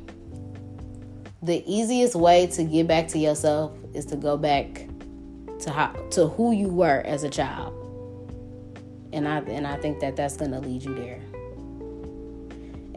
the 1.42 1.64
easiest 1.66 2.16
way 2.16 2.48
to 2.48 2.64
get 2.64 2.88
back 2.88 3.08
to 3.10 3.20
yourself 3.20 3.74
is 3.94 4.06
to 4.08 4.16
go 4.16 4.38
back 4.38 4.88
to 5.62 5.72
how 5.72 5.88
to 6.12 6.28
who 6.28 6.52
you 6.52 6.70
were 6.70 7.02
as 7.06 7.24
a 7.24 7.30
child. 7.30 7.74
And 9.12 9.28
I 9.28 9.40
and 9.40 9.66
I 9.66 9.78
think 9.78 10.00
that 10.02 10.16
that's 10.16 10.38
going 10.38 10.52
to 10.52 10.60
lead 10.60 10.84
you 10.84 10.94
there. 10.94 11.22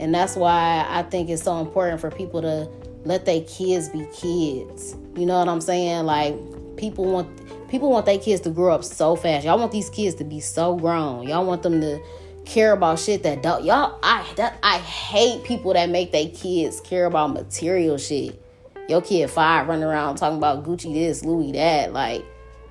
And 0.03 0.13
that's 0.13 0.35
why 0.35 0.85
I 0.89 1.05
think 1.05 1.31
it's 1.31 1.45
so 1.45 1.61
important 1.61 2.01
for 2.01 2.11
people 2.11 2.43
to 2.43 2.69
let 3.05 3.25
their 3.25 3.41
kids 3.43 3.89
be 3.89 4.05
kids. 4.13 4.97
You 5.15 5.27
know 5.27 5.39
what 5.39 5.49
I'm 5.49 5.61
saying? 5.61 6.07
Like 6.07 6.35
people 6.77 7.05
want 7.05 7.69
people 7.69 7.89
want 7.89 8.07
their 8.07 8.19
kids 8.19 8.41
to 8.43 8.51
grow 8.51 8.75
up 8.75 8.83
so 8.83 9.15
fast. 9.15 9.45
Y'all 9.45 9.61
want 9.61 9.71
these 9.71 9.89
kids 9.91 10.17
to 10.17 10.25
be 10.25 10.41
so 10.41 10.75
grown. 10.75 11.29
Y'all 11.29 11.47
want 11.47 11.63
them 11.63 11.81
to 11.81 12.03
care 12.45 12.73
about 12.73 12.99
shit 12.99 13.23
that 13.23 13.45
don't 13.45 13.65
y'all 13.65 13.97
I 14.03 14.29
that 14.35 14.59
I 14.65 14.79
hate 14.79 15.45
people 15.45 15.73
that 15.75 15.89
make 15.89 16.11
their 16.11 16.29
kids 16.31 16.81
care 16.81 17.07
about 17.07 17.33
material 17.33 17.97
shit. 17.97 18.43
Your 18.89 19.03
kid 19.03 19.31
five 19.31 19.69
running 19.69 19.85
around 19.85 20.17
talking 20.17 20.39
about 20.39 20.65
Gucci 20.65 20.93
this, 20.93 21.25
Louis 21.25 21.53
that. 21.53 21.93
Like 21.93 22.25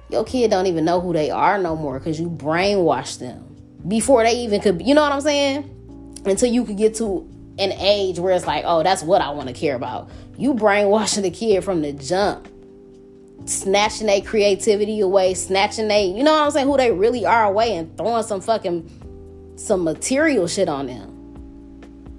your 0.10 0.26
kid 0.26 0.52
don't 0.52 0.66
even 0.66 0.84
know 0.84 1.00
who 1.00 1.14
they 1.14 1.30
are 1.30 1.58
no 1.58 1.78
more 1.78 1.98
because 1.98 2.20
you 2.20 2.30
brainwashed 2.30 3.20
them 3.20 3.56
before 3.88 4.22
they 4.26 4.34
even 4.34 4.60
could 4.60 4.86
you 4.86 4.94
know 4.94 5.02
what 5.02 5.14
I'm 5.14 5.22
saying? 5.22 5.78
Until 6.26 6.52
you 6.52 6.66
could 6.66 6.78
get 6.78 6.96
to 6.96 7.28
an 7.58 7.72
age 7.74 8.20
where 8.20 8.34
it's 8.34 8.48
like, 8.48 8.64
oh, 8.66 8.84
that's 8.84 9.04
what 9.04 9.22
I 9.22 9.32
want 9.32 9.48
to 9.48 9.54
care 9.54 9.76
about. 9.76 10.10
You 10.38 10.54
brainwashing 10.54 11.24
the 11.24 11.32
kid 11.32 11.64
from 11.64 11.82
the 11.82 11.94
jump 11.94 12.48
snatching 13.46 14.08
their 14.08 14.22
creativity 14.22 15.00
away, 15.00 15.34
snatching 15.34 15.88
they, 15.88 16.06
you 16.06 16.24
know 16.24 16.32
what 16.34 16.44
I'm 16.44 16.52
saying, 16.52 16.68
who 16.68 16.78
they 16.78 16.92
really 16.92 17.26
are 17.26 17.46
away 17.46 17.76
and 17.76 17.96
throwing 17.98 18.24
some 18.24 18.42
fucking 18.42 19.56
some 19.56 19.84
material 19.84 20.48
shit 20.48 20.70
on 20.70 20.88
them. 20.88 21.08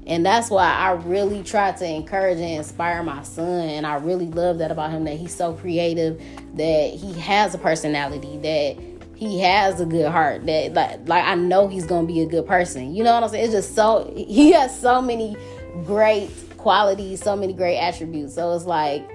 And 0.07 0.27
that's 0.27 0.51
why 0.51 0.69
I 0.69 0.93
really 0.93 1.43
try 1.43 1.73
to 1.73 1.87
encourage 1.87 2.39
and 2.39 2.51
inspire 2.51 3.03
my 3.03 3.23
son. 3.23 3.69
And 3.69 3.87
I 3.87 3.97
really 3.97 4.27
love 4.27 4.59
that 4.59 4.71
about 4.71 4.91
him 4.91 5.05
that 5.05 5.15
he's 5.15 5.35
so 5.35 5.55
creative, 5.55 6.21
that 6.55 6.95
he 6.95 7.13
has 7.21 7.55
a 7.55 7.59
personality, 7.59 8.37
that 8.39 8.92
he 9.17 9.41
has 9.41 9.81
a 9.81 9.87
good 9.87 10.11
heart, 10.11 10.47
that 10.47 10.75
like, 10.75 11.09
like 11.09 11.25
I 11.25 11.35
know 11.35 11.69
he's 11.69 11.87
gonna 11.87 12.07
be 12.07 12.21
a 12.21 12.27
good 12.27 12.47
person. 12.47 12.95
You 12.95 13.05
know 13.05 13.13
what 13.15 13.23
I'm 13.23 13.29
saying? 13.29 13.45
It's 13.45 13.53
just 13.53 13.75
so 13.75 14.13
he 14.17 14.53
has 14.53 14.79
so 14.79 15.01
many 15.01 15.37
great 15.85 16.31
qualities, 16.57 17.21
so 17.21 17.37
many 17.37 17.53
great 17.53 17.79
attributes. 17.79 18.35
So 18.35 18.55
it's 18.55 18.65
like 18.65 19.09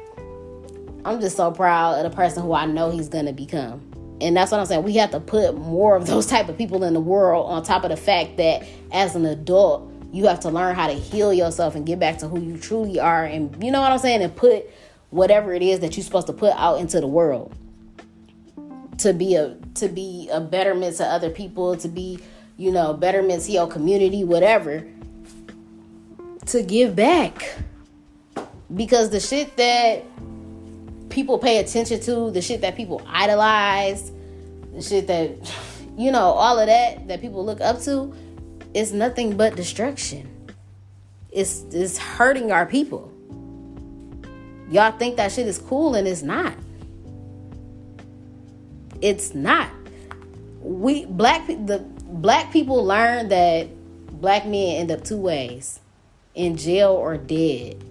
I'm 1.06 1.22
just 1.22 1.38
so 1.38 1.51
proud 1.51 2.06
of 2.06 2.10
the 2.10 2.16
person 2.16 2.44
who 2.44 2.54
I 2.54 2.66
know 2.66 2.92
he's 2.92 3.10
gonna 3.10 3.34
become. 3.34 3.82
And 4.20 4.36
that's 4.36 4.51
what 4.51 4.60
I'm 4.60 4.66
saying. 4.66 4.84
We 4.84 4.94
have 4.94 5.12
to 5.12 5.20
put 5.20 5.56
more 5.56 5.96
of 5.96 6.08
those 6.08 6.25
type 6.27 6.50
of 6.50 6.58
people 6.58 6.84
in 6.84 6.94
the 6.94 7.00
world 7.00 7.50
on 7.50 7.63
top 7.63 7.84
of 7.84 7.89
the 7.89 7.98
fact 7.98 8.38
that 8.38 8.66
as 8.92 9.16
an 9.16 9.25
adult, 9.25 9.92
you 10.12 10.25
have 10.27 10.39
to 10.42 10.50
learn 10.50 10.75
how 10.75 10.88
to 10.88 10.94
heal 10.94 11.34
yourself 11.34 11.75
and 11.75 11.86
get 11.86 12.00
back 12.00 12.18
to 12.20 12.27
who 12.27 12.39
you 12.39 12.58
truly 12.58 13.00
are. 13.00 13.25
And 13.25 13.62
you 13.63 13.72
know 13.72 13.82
what 13.82 13.92
I'm 13.92 14.00
saying? 14.00 14.22
And 14.22 14.36
put 14.36 14.70
whatever 15.10 15.54
it 15.54 15.62
is 15.62 15.80
that 15.82 15.96
you're 15.96 16.04
supposed 16.04 16.27
to 16.27 16.34
put 16.34 16.54
out 16.56 16.80
into 16.80 17.00
the 17.00 17.08
world 17.08 17.56
to 18.98 19.13
be 19.13 19.36
a 19.36 19.56
to 19.75 19.88
be 19.88 20.30
a 20.32 20.39
betterment 20.39 20.98
to 20.98 21.06
other 21.06 21.30
people, 21.30 21.77
to 21.77 21.88
be, 21.88 22.20
you 22.58 22.72
know, 22.72 22.94
betterment 22.94 23.44
to 23.44 23.51
your 23.51 23.68
community, 23.68 24.24
whatever. 24.24 24.86
To 26.48 26.63
give 26.63 26.96
back. 26.96 27.58
Because 28.74 29.10
the 29.10 29.20
shit 29.20 29.56
that 29.58 30.04
people 31.10 31.39
pay 31.39 31.60
attention 31.60 32.00
to, 32.01 32.32
the 32.32 32.42
shit 32.42 32.62
that 32.62 32.75
people 32.75 33.01
idolize, 33.08 34.12
the 34.74 34.82
shit 34.82 35.08
that, 35.08 35.32
you 35.98 36.12
know, 36.12 36.20
all 36.20 36.60
of 36.60 36.68
that 36.68 37.08
that 37.08 37.22
people 37.22 37.46
look 37.46 37.62
up 37.62 37.82
to, 37.82 38.13
is 38.74 38.92
nothing 38.94 39.38
but 39.38 39.56
destruction. 39.56 40.30
It's, 41.32 41.63
it's 41.72 41.98
hurting 41.98 42.51
our 42.51 42.66
people. 42.66 43.12
Y'all 44.70 44.98
think 44.98 45.18
that 45.18 45.32
shit 45.32 45.48
is 45.48 45.60
cool 45.60 45.96
and 45.96 46.08
it's 46.08 46.24
not. 46.24 46.54
It's 49.01 49.34
not. 49.34 49.70
We 50.62 51.06
black 51.06 51.48
the 51.48 51.86
black 52.04 52.51
people 52.51 52.84
learn 52.84 53.30
that 53.30 53.68
black 54.20 54.46
men 54.46 54.77
end 54.77 54.92
up 54.92 55.04
two 55.04 55.18
ways 55.18 55.80
in 56.36 56.58
jail 56.58 56.92
or 56.92 57.18
dead. 57.18 57.84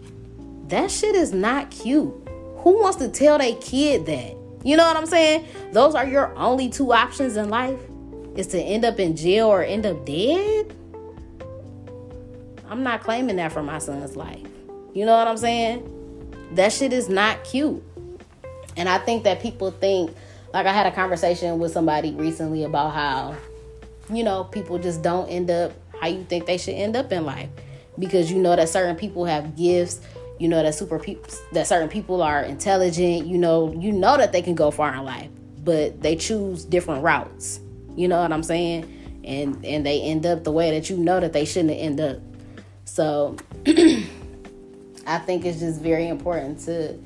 That 0.69 0.91
shit 0.91 1.15
is 1.15 1.33
not 1.33 1.71
cute. 1.71 2.13
Who 2.59 2.81
wants 2.81 2.97
to 2.99 3.09
tell 3.09 3.39
their 3.39 3.55
kid 3.57 4.07
that? 4.07 4.35
You 4.65 4.77
know 4.77 4.85
what 4.85 4.97
I'm 4.97 5.07
saying? 5.07 5.47
Those 5.73 5.95
are 5.95 6.07
your 6.07 6.35
only 6.37 6.69
two 6.69 6.93
options 6.93 7.37
in 7.37 7.49
life 7.49 7.79
is 8.35 8.49
to 8.49 8.61
end 8.61 8.85
up 8.85 8.99
in 8.99 9.17
jail 9.17 9.47
or 9.47 9.63
end 9.63 9.87
up 9.87 10.05
dead. 10.05 10.75
I'm 12.69 12.83
not 12.83 13.03
claiming 13.03 13.37
that 13.37 13.53
for 13.53 13.63
my 13.63 13.79
son's 13.79 14.17
life. 14.17 14.47
You 14.93 15.07
know 15.07 15.17
what 15.17 15.29
I'm 15.29 15.37
saying? 15.37 15.93
That 16.53 16.73
shit 16.73 16.93
is 16.93 17.09
not 17.09 17.45
cute. 17.45 17.83
And 18.77 18.89
I 18.89 18.99
think 18.99 19.25
that 19.25 19.41
people 19.41 19.71
think, 19.71 20.15
like 20.57 20.67
I 20.67 20.73
had 20.73 20.87
a 20.87 20.93
conversation 20.93 21.59
with 21.59 21.73
somebody 21.73 22.13
recently 22.13 22.65
about 22.65 22.95
how, 22.95 23.37
you 24.11 24.25
know, 24.25 24.45
people 24.45 24.79
just 24.79 25.03
don't 25.03 25.29
end 25.29 25.51
up 25.51 25.73
how 26.01 26.09
you 26.09 26.25
think 26.25 26.47
they 26.47 26.57
should 26.57 26.75
end 26.75 26.97
up 26.97 27.13
in 27.13 27.25
life. 27.25 27.51
because 27.99 28.31
you 28.31 28.39
know 28.39 28.55
that 28.55 28.69
certain 28.69 28.95
people 28.95 29.25
have 29.25 29.57
gifts 29.57 30.01
you 30.39 30.49
know 30.49 30.63
that 30.63 30.75
super 30.75 30.99
people 30.99 31.25
that 31.53 31.67
certain 31.67 31.89
people 31.89 32.21
are 32.21 32.43
intelligent 32.43 33.27
you 33.27 33.39
know 33.39 33.73
you 33.73 33.91
know 33.91 34.19
that 34.19 34.33
they 34.33 34.43
can 34.43 34.55
go 34.55 34.71
far 34.71 34.95
in 34.95 35.03
life 35.03 35.31
but 35.67 36.01
they 36.01 36.15
choose 36.15 36.65
different 36.65 37.03
routes. 37.03 37.61
You 37.97 38.09
know 38.09 38.23
what 38.23 38.33
i'm 38.33 38.43
saying? 38.43 39.21
And 39.25 39.63
and 39.65 39.85
they 39.85 40.01
end 40.01 40.25
up 40.25 40.45
the 40.45 40.53
way 40.53 40.71
that 40.71 40.89
you 40.89 40.97
know 40.97 41.21
that 41.21 41.33
they 41.35 41.45
shouldn't 41.45 41.79
end 41.79 42.01
up. 42.01 42.19
So 42.85 43.37
i 45.09 45.19
think 45.19 45.45
it's 45.45 45.61
just 45.61 45.81
very 45.81 46.09
important 46.09 46.59
to 46.61 46.99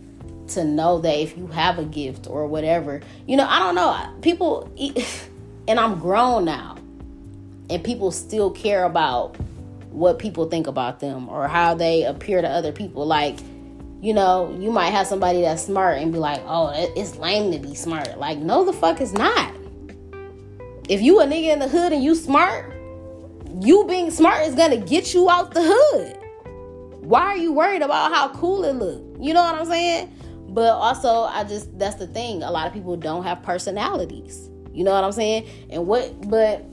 to 0.51 0.65
know 0.65 0.99
that 0.99 1.19
if 1.19 1.37
you 1.37 1.47
have 1.49 1.79
a 1.79 1.85
gift 1.85 2.27
or 2.29 2.47
whatever 2.47 3.01
you 3.27 3.37
know 3.37 3.47
i 3.49 3.59
don't 3.59 3.75
know 3.75 3.97
people 4.23 4.73
and 5.69 5.81
i'm 5.81 5.99
grown 5.99 6.45
now 6.45 6.77
and 7.71 7.85
people 7.85 8.11
still 8.11 8.51
care 8.51 8.85
about 8.85 9.37
what 9.91 10.19
people 10.19 10.49
think 10.49 10.67
about 10.67 11.01
them 11.01 11.29
or 11.29 11.49
how 11.49 11.75
they 11.75 12.05
appear 12.05 12.41
to 12.41 12.49
other 12.49 12.73
people. 12.73 13.07
Like, 13.07 13.39
you 14.01 14.15
know, 14.15 14.57
you 14.59 14.71
might 14.71 14.91
have 14.91 15.07
somebody 15.07 15.43
that's 15.43 15.65
smart 15.65 15.99
and 15.99 16.13
be 16.13 16.19
like, 16.19 16.43
oh, 16.47 16.73
it's 16.97 17.17
lame 17.17 17.53
to 17.53 17.59
be 17.59 17.75
smart. 17.75 18.19
Like, 18.19 18.39
no, 18.39 18.65
the 18.65 18.73
fuck 18.73 19.01
is 19.01 19.13
not. 19.13 19.55
If 20.89 21.01
you 21.03 21.21
a 21.21 21.27
nigga 21.27 21.53
in 21.53 21.59
the 21.61 21.69
hood 21.69 21.93
and 21.93 22.03
you 22.03 22.15
smart, 22.15 22.73
you 23.61 23.85
being 23.87 24.11
smart 24.11 24.47
is 24.47 24.55
gonna 24.55 24.77
get 24.77 25.15
you 25.15 25.31
out 25.31 25.55
the 25.55 25.63
hood. 25.63 26.17
Why 27.05 27.23
are 27.23 27.37
you 27.37 27.53
worried 27.53 27.83
about 27.83 28.13
how 28.13 28.29
cool 28.31 28.65
it 28.65 28.75
look? 28.75 29.03
You 29.21 29.35
know 29.35 29.43
what 29.43 29.55
I'm 29.55 29.67
saying? 29.67 30.13
But 30.51 30.73
also, 30.73 31.25
I 31.25 31.45
just 31.45 31.79
that's 31.79 31.97
the 31.97 32.09
thing. 32.09 32.43
A 32.43 32.51
lot 32.51 32.67
of 32.67 32.73
people 32.73 32.97
don't 32.97 33.23
have 33.23 33.43
personalities. 33.43 34.51
You 34.73 34.85
know 34.85 34.93
what 34.93 35.05
I'm 35.05 35.13
saying? 35.13 35.49
And 35.71 35.87
what, 35.87 36.29
but 36.29 36.67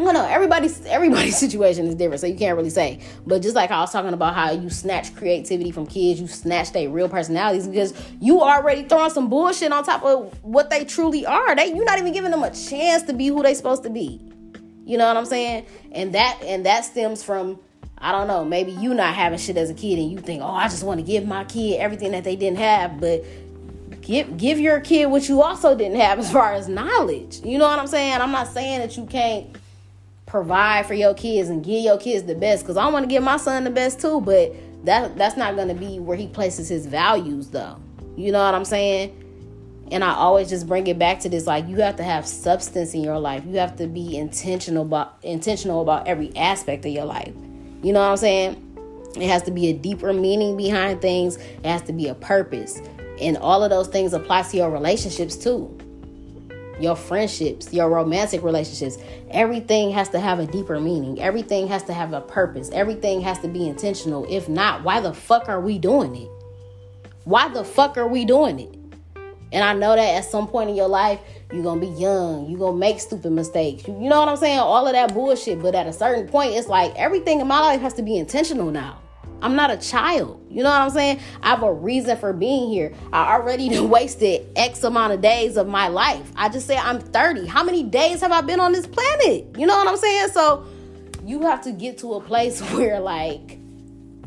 I 0.00 0.04
don't 0.04 0.14
know. 0.14 0.26
Everybody's 0.26 0.84
everybody's 0.86 1.36
situation 1.46 1.86
is 1.86 1.94
different, 1.94 2.20
so 2.20 2.26
you 2.26 2.36
can't 2.36 2.56
really 2.56 2.70
say. 2.70 3.00
But 3.26 3.42
just 3.42 3.54
like 3.54 3.70
I 3.70 3.80
was 3.80 3.92
talking 3.92 4.14
about 4.14 4.34
how 4.34 4.52
you 4.52 4.70
snatch 4.70 5.14
creativity 5.14 5.72
from 5.72 5.86
kids, 5.86 6.20
you 6.20 6.26
snatch 6.26 6.72
their 6.72 6.88
real 6.88 7.08
personalities 7.08 7.68
because 7.68 7.92
you 8.18 8.40
already 8.40 8.84
throwing 8.84 9.10
some 9.10 9.28
bullshit 9.28 9.72
on 9.72 9.84
top 9.84 10.02
of 10.04 10.32
what 10.42 10.70
they 10.70 10.84
truly 10.84 11.26
are. 11.26 11.54
They 11.54 11.74
you're 11.74 11.84
not 11.84 11.98
even 11.98 12.12
giving 12.12 12.30
them 12.30 12.44
a 12.44 12.50
chance 12.50 13.02
to 13.04 13.12
be 13.12 13.26
who 13.26 13.42
they 13.42 13.54
supposed 13.54 13.82
to 13.82 13.90
be. 13.90 14.22
You 14.86 14.96
know 14.96 15.06
what 15.06 15.18
I'm 15.18 15.26
saying? 15.26 15.66
And 15.92 16.14
that 16.14 16.38
and 16.42 16.64
that 16.64 16.86
stems 16.86 17.22
from 17.22 17.60
I 18.00 18.12
don't 18.12 18.28
know, 18.28 18.44
maybe 18.44 18.72
you 18.72 18.94
not 18.94 19.14
having 19.14 19.38
shit 19.38 19.56
as 19.56 19.70
a 19.70 19.74
kid 19.74 19.98
and 19.98 20.10
you 20.10 20.18
think, 20.18 20.42
oh, 20.42 20.46
I 20.46 20.68
just 20.68 20.84
want 20.84 21.00
to 21.00 21.06
give 21.06 21.26
my 21.26 21.44
kid 21.44 21.78
everything 21.80 22.12
that 22.12 22.24
they 22.24 22.36
didn't 22.36 22.58
have, 22.58 23.00
but 23.00 23.24
give 24.02 24.36
give 24.36 24.58
your 24.58 24.80
kid 24.80 25.06
what 25.06 25.28
you 25.28 25.42
also 25.42 25.76
didn't 25.76 25.98
have 26.00 26.18
as 26.18 26.30
far 26.32 26.52
as 26.52 26.68
knowledge. 26.68 27.40
You 27.44 27.58
know 27.58 27.66
what 27.66 27.78
I'm 27.78 27.86
saying? 27.86 28.20
I'm 28.20 28.30
not 28.30 28.48
saying 28.48 28.80
that 28.80 28.96
you 28.96 29.04
can't 29.06 29.56
provide 30.26 30.86
for 30.86 30.94
your 30.94 31.14
kids 31.14 31.48
and 31.48 31.64
give 31.64 31.82
your 31.82 31.98
kids 31.98 32.24
the 32.24 32.34
best 32.34 32.62
because 32.62 32.76
I 32.76 32.86
want 32.88 33.04
to 33.04 33.08
give 33.08 33.22
my 33.22 33.36
son 33.36 33.64
the 33.64 33.70
best 33.70 34.00
too, 34.00 34.20
but 34.20 34.54
that 34.84 35.16
that's 35.16 35.36
not 35.36 35.56
going 35.56 35.68
to 35.68 35.74
be 35.74 35.98
where 35.98 36.16
he 36.16 36.28
places 36.28 36.68
his 36.68 36.86
values 36.86 37.48
though. 37.48 37.76
You 38.16 38.32
know 38.32 38.44
what 38.44 38.54
I'm 38.54 38.64
saying? 38.64 39.24
And 39.90 40.04
I 40.04 40.14
always 40.14 40.50
just 40.50 40.66
bring 40.66 40.86
it 40.86 40.98
back 40.98 41.20
to 41.20 41.28
this 41.28 41.46
like 41.46 41.66
you 41.66 41.76
have 41.76 41.96
to 41.96 42.04
have 42.04 42.26
substance 42.26 42.94
in 42.94 43.02
your 43.02 43.18
life. 43.18 43.44
You 43.46 43.56
have 43.58 43.76
to 43.76 43.86
be 43.86 44.16
intentional 44.16 44.82
about 44.82 45.18
intentional 45.22 45.82
about 45.82 46.06
every 46.06 46.34
aspect 46.36 46.84
of 46.84 46.92
your 46.92 47.06
life. 47.06 47.34
You 47.82 47.92
know 47.92 48.00
what 48.00 48.10
I'm 48.10 48.16
saying? 48.16 48.64
It 49.16 49.28
has 49.28 49.42
to 49.44 49.50
be 49.50 49.68
a 49.68 49.72
deeper 49.72 50.12
meaning 50.12 50.56
behind 50.56 51.00
things. 51.00 51.36
It 51.36 51.66
has 51.66 51.82
to 51.82 51.92
be 51.92 52.08
a 52.08 52.14
purpose. 52.14 52.80
And 53.20 53.36
all 53.36 53.64
of 53.64 53.70
those 53.70 53.88
things 53.88 54.12
apply 54.12 54.42
to 54.42 54.56
your 54.56 54.70
relationships 54.70 55.36
too 55.36 55.76
your 56.80 56.96
friendships, 56.96 57.72
your 57.72 57.88
romantic 57.88 58.42
relationships. 58.42 58.98
Everything 59.30 59.90
has 59.90 60.08
to 60.10 60.20
have 60.20 60.38
a 60.38 60.46
deeper 60.46 60.80
meaning. 60.80 61.20
Everything 61.20 61.66
has 61.68 61.82
to 61.84 61.92
have 61.92 62.12
a 62.12 62.20
purpose. 62.20 62.70
Everything 62.72 63.20
has 63.20 63.38
to 63.40 63.48
be 63.48 63.68
intentional. 63.68 64.26
If 64.30 64.48
not, 64.48 64.84
why 64.84 65.00
the 65.00 65.12
fuck 65.12 65.48
are 65.48 65.60
we 65.60 65.78
doing 65.78 66.14
it? 66.14 66.30
Why 67.24 67.48
the 67.48 67.64
fuck 67.64 67.96
are 67.96 68.08
we 68.08 68.24
doing 68.24 68.60
it? 68.60 68.77
And 69.52 69.64
I 69.64 69.72
know 69.72 69.96
that 69.96 70.14
at 70.16 70.24
some 70.24 70.46
point 70.46 70.70
in 70.70 70.76
your 70.76 70.88
life, 70.88 71.20
you're 71.52 71.62
gonna 71.62 71.80
be 71.80 71.88
young, 71.88 72.48
you're 72.50 72.58
gonna 72.58 72.76
make 72.76 73.00
stupid 73.00 73.32
mistakes. 73.32 73.86
You, 73.88 73.94
you 73.94 74.08
know 74.08 74.20
what 74.20 74.28
I'm 74.28 74.36
saying? 74.36 74.58
All 74.58 74.86
of 74.86 74.92
that 74.92 75.14
bullshit. 75.14 75.60
But 75.60 75.74
at 75.74 75.86
a 75.86 75.92
certain 75.92 76.28
point, 76.28 76.52
it's 76.52 76.68
like 76.68 76.94
everything 76.96 77.40
in 77.40 77.46
my 77.46 77.60
life 77.60 77.80
has 77.80 77.94
to 77.94 78.02
be 78.02 78.16
intentional 78.16 78.70
now. 78.70 79.00
I'm 79.40 79.54
not 79.54 79.70
a 79.70 79.76
child. 79.76 80.44
You 80.50 80.62
know 80.62 80.70
what 80.70 80.80
I'm 80.80 80.90
saying? 80.90 81.20
I 81.42 81.50
have 81.50 81.62
a 81.62 81.72
reason 81.72 82.16
for 82.16 82.32
being 82.32 82.70
here. 82.70 82.92
I 83.12 83.34
already 83.34 83.78
wasted 83.80 84.46
X 84.56 84.82
amount 84.82 85.12
of 85.12 85.20
days 85.20 85.56
of 85.56 85.68
my 85.68 85.88
life. 85.88 86.30
I 86.36 86.48
just 86.48 86.66
say 86.66 86.76
I'm 86.76 87.00
30. 87.00 87.46
How 87.46 87.62
many 87.62 87.84
days 87.84 88.20
have 88.20 88.32
I 88.32 88.40
been 88.40 88.60
on 88.60 88.72
this 88.72 88.86
planet? 88.86 89.46
You 89.56 89.66
know 89.66 89.76
what 89.76 89.88
I'm 89.88 89.96
saying? 89.96 90.28
So 90.30 90.66
you 91.24 91.42
have 91.42 91.62
to 91.62 91.72
get 91.72 91.98
to 91.98 92.14
a 92.14 92.20
place 92.20 92.60
where 92.72 93.00
like 93.00 93.58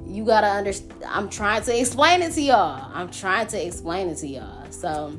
you 0.06 0.26
gotta 0.26 0.48
understand. 0.48 1.04
I'm 1.06 1.30
trying 1.30 1.64
to 1.64 1.80
explain 1.80 2.22
it 2.22 2.34
to 2.34 2.42
y'all. 2.42 2.92
I'm 2.94 3.10
trying 3.12 3.48
to 3.48 3.66
explain 3.66 4.10
it 4.10 4.18
to 4.18 4.28
y'all. 4.28 4.61
So, 4.82 5.16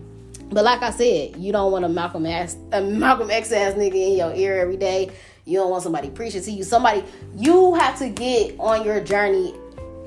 but 0.50 0.64
like 0.64 0.82
I 0.82 0.90
said, 0.90 1.36
you 1.36 1.52
don't 1.52 1.70
want 1.70 1.84
a 1.84 1.88
Malcolm 1.88 2.24
Malcolm 2.24 3.30
X 3.30 3.52
ass 3.52 3.74
nigga 3.74 3.94
in 3.94 4.18
your 4.18 4.34
ear 4.34 4.58
every 4.58 4.76
day. 4.76 5.12
You 5.44 5.58
don't 5.58 5.70
want 5.70 5.84
somebody 5.84 6.10
preaching 6.10 6.42
to 6.42 6.50
you. 6.50 6.64
Somebody 6.64 7.04
you 7.36 7.74
have 7.74 7.96
to 8.00 8.08
get 8.08 8.58
on 8.58 8.84
your 8.84 9.00
journey 9.00 9.54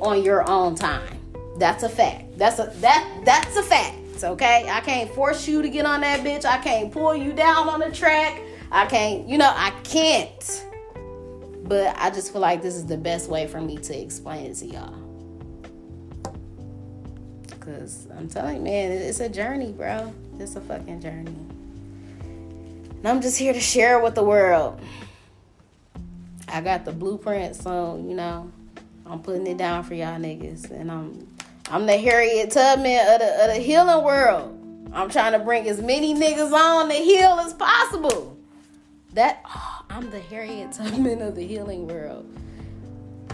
on 0.01 0.23
your 0.23 0.49
own 0.49 0.75
time. 0.75 1.17
That's 1.57 1.83
a 1.83 1.89
fact. 1.89 2.37
That's 2.37 2.59
a 2.59 2.65
that 2.81 3.21
that's 3.23 3.55
a 3.55 3.63
fact. 3.63 3.95
Okay, 4.21 4.67
I 4.69 4.81
can't 4.81 5.09
force 5.11 5.47
you 5.47 5.61
to 5.61 5.69
get 5.69 5.85
on 5.85 6.01
that 6.01 6.21
bitch. 6.21 6.45
I 6.45 6.57
can't 6.57 6.91
pull 6.91 7.15
you 7.15 7.31
down 7.31 7.69
on 7.69 7.79
the 7.79 7.91
track. 7.91 8.41
I 8.71 8.85
can't, 8.87 9.27
you 9.27 9.37
know, 9.37 9.51
I 9.53 9.71
can't. 9.83 10.65
But 11.63 11.95
I 11.97 12.09
just 12.09 12.31
feel 12.31 12.41
like 12.41 12.61
this 12.61 12.75
is 12.75 12.85
the 12.85 12.97
best 12.97 13.29
way 13.29 13.47
for 13.47 13.59
me 13.61 13.77
to 13.77 13.97
explain 13.97 14.45
it 14.45 14.55
to 14.55 14.65
y'all. 14.65 15.04
Cause 17.65 18.07
I'm 18.15 18.27
telling 18.27 18.57
you, 18.57 18.61
man, 18.61 18.91
it's 18.91 19.19
a 19.19 19.27
journey, 19.27 19.71
bro. 19.71 20.13
It's 20.37 20.55
a 20.55 20.61
fucking 20.61 21.01
journey. 21.01 21.35
And 22.19 23.07
I'm 23.07 23.21
just 23.21 23.39
here 23.39 23.53
to 23.53 23.59
share 23.59 23.99
with 23.99 24.13
the 24.13 24.23
world. 24.23 24.79
I 26.47 26.61
got 26.61 26.85
the 26.85 26.91
blueprint, 26.91 27.55
so 27.55 27.97
you 28.07 28.13
know, 28.13 28.51
I'm 29.07 29.23
putting 29.23 29.47
it 29.47 29.57
down 29.57 29.83
for 29.83 29.95
y'all 29.95 30.19
niggas, 30.19 30.69
and 30.69 30.91
I'm 30.91 31.27
I'm 31.71 31.87
the 31.87 31.97
Harriet 31.97 32.51
Tubman 32.51 32.99
of 33.13 33.19
the, 33.19 33.45
of 33.45 33.55
the 33.55 33.59
healing 33.59 34.03
world. 34.03 34.91
I'm 34.93 35.09
trying 35.09 35.31
to 35.31 35.39
bring 35.39 35.67
as 35.67 35.81
many 35.81 36.13
niggas 36.13 36.51
on 36.51 36.87
the 36.87 36.93
heal 36.93 37.39
as 37.39 37.55
possible. 37.55 38.37
That 39.13 39.41
oh, 39.45 39.85
I'm 39.89 40.11
the 40.11 40.19
Harriet 40.19 40.71
Tubman 40.73 41.23
of 41.23 41.35
the 41.35 41.47
healing 41.47 41.87
world. 41.87 42.31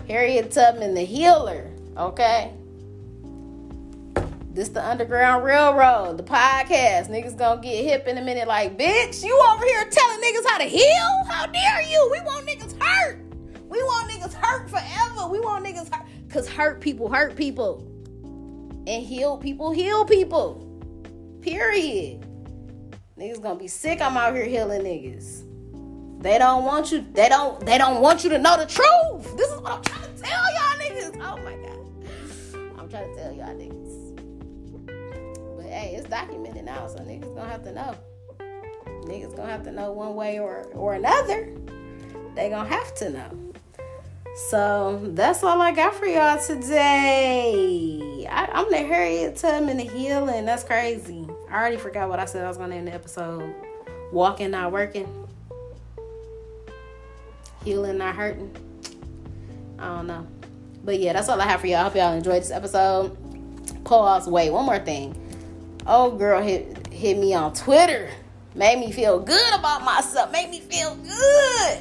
Harriet 0.07 0.51
Tubman, 0.51 0.93
the 0.93 1.03
healer. 1.03 1.69
Okay. 1.97 2.53
This 4.53 4.67
the 4.67 4.85
Underground 4.85 5.45
Railroad, 5.45 6.17
the 6.17 6.23
podcast. 6.23 7.07
Niggas 7.07 7.37
gonna 7.37 7.61
get 7.61 7.85
hip 7.85 8.05
in 8.05 8.17
a 8.17 8.21
minute. 8.21 8.49
Like, 8.49 8.77
bitch, 8.77 9.23
you 9.23 9.33
over 9.49 9.63
here 9.63 9.85
telling 9.89 10.19
niggas 10.19 10.45
how 10.45 10.57
to 10.57 10.65
heal? 10.65 11.23
How 11.25 11.45
dare 11.45 11.81
you? 11.83 12.09
We 12.11 12.19
want 12.19 12.45
niggas 12.45 12.77
hurt. 12.77 13.21
We 13.69 13.81
want 13.81 14.11
niggas 14.11 14.33
hurt 14.33 14.69
forever. 14.69 15.29
We 15.29 15.39
want 15.39 15.65
niggas 15.65 15.89
hurt. 15.93 16.05
Cause 16.27 16.49
hurt 16.49 16.81
people 16.81 17.09
hurt 17.09 17.37
people. 17.37 17.87
And 18.87 19.05
heal 19.05 19.37
people 19.37 19.71
heal 19.71 20.03
people. 20.03 20.67
Period. 21.41 22.25
Niggas 23.17 23.41
gonna 23.41 23.57
be 23.57 23.69
sick. 23.69 24.01
I'm 24.01 24.17
out 24.17 24.35
here 24.35 24.43
healing 24.43 24.81
niggas. 24.81 25.47
They 26.21 26.37
don't 26.37 26.65
want 26.65 26.91
you, 26.91 27.05
they 27.13 27.29
don't, 27.29 27.65
they 27.65 27.77
don't 27.77 28.01
want 28.01 28.25
you 28.25 28.29
to 28.31 28.37
know 28.37 28.57
the 28.57 28.65
truth. 28.65 29.37
This 29.37 29.49
is 29.49 29.61
what 29.61 29.71
I'm 29.71 29.81
trying 29.81 30.13
to 30.13 30.21
tell 30.21 30.43
y'all 30.53 30.77
niggas. 30.77 31.15
Oh 31.21 31.37
my 31.37 31.55
god. 31.55 32.79
I'm 32.79 32.89
trying 32.89 33.15
to 33.15 33.21
tell 33.21 33.31
y'all 33.31 33.55
niggas. 33.55 33.80
Documented 36.11 36.65
now, 36.65 36.87
so 36.87 36.99
niggas 36.99 37.33
gonna 37.33 37.49
have 37.49 37.63
to 37.63 37.71
know. 37.71 37.95
Niggas 39.05 39.33
gonna 39.33 39.49
have 39.49 39.63
to 39.63 39.71
know 39.71 39.93
one 39.93 40.13
way 40.13 40.39
or, 40.39 40.63
or 40.73 40.93
another. 40.95 41.49
They 42.35 42.49
gonna 42.49 42.67
have 42.67 42.93
to 42.95 43.11
know. 43.11 43.53
So 44.49 44.99
that's 45.13 45.41
all 45.41 45.61
I 45.61 45.71
got 45.71 45.95
for 45.95 46.05
y'all 46.05 46.37
today. 46.37 48.27
I, 48.29 48.59
am 48.59 48.69
the 48.69 48.79
Harriet 48.79 49.37
Tubman 49.37 49.77
the 49.77 49.85
healing. 49.85 50.43
That's 50.43 50.65
crazy. 50.65 51.25
I 51.49 51.55
already 51.55 51.77
forgot 51.77 52.09
what 52.09 52.19
I 52.19 52.25
said 52.25 52.43
I 52.43 52.49
was 52.49 52.57
gonna 52.57 52.75
end 52.75 52.89
the 52.89 52.93
episode. 52.93 53.55
Walking, 54.11 54.51
not 54.51 54.73
working. 54.73 55.07
Healing, 57.63 57.99
not 57.99 58.15
hurting. 58.17 58.53
I 59.79 59.85
don't 59.95 60.07
know. 60.07 60.27
But 60.83 60.99
yeah, 60.99 61.13
that's 61.13 61.29
all 61.29 61.39
I 61.39 61.45
have 61.45 61.61
for 61.61 61.67
y'all. 61.67 61.79
I 61.79 61.83
hope 61.83 61.95
y'all 61.95 62.11
enjoyed 62.11 62.41
this 62.41 62.51
episode. 62.51 63.17
Pause. 63.85 64.27
Wait, 64.27 64.49
one 64.49 64.65
more 64.65 64.79
thing. 64.79 65.20
Oh 65.85 66.11
girl 66.11 66.41
hit 66.41 66.87
hit 66.87 67.17
me 67.17 67.33
on 67.33 67.53
Twitter 67.53 68.09
made 68.55 68.79
me 68.79 68.91
feel 68.91 69.19
good 69.19 69.53
about 69.53 69.83
myself, 69.83 70.31
made 70.31 70.49
me 70.49 70.59
feel 70.59 70.95
good. 70.95 71.79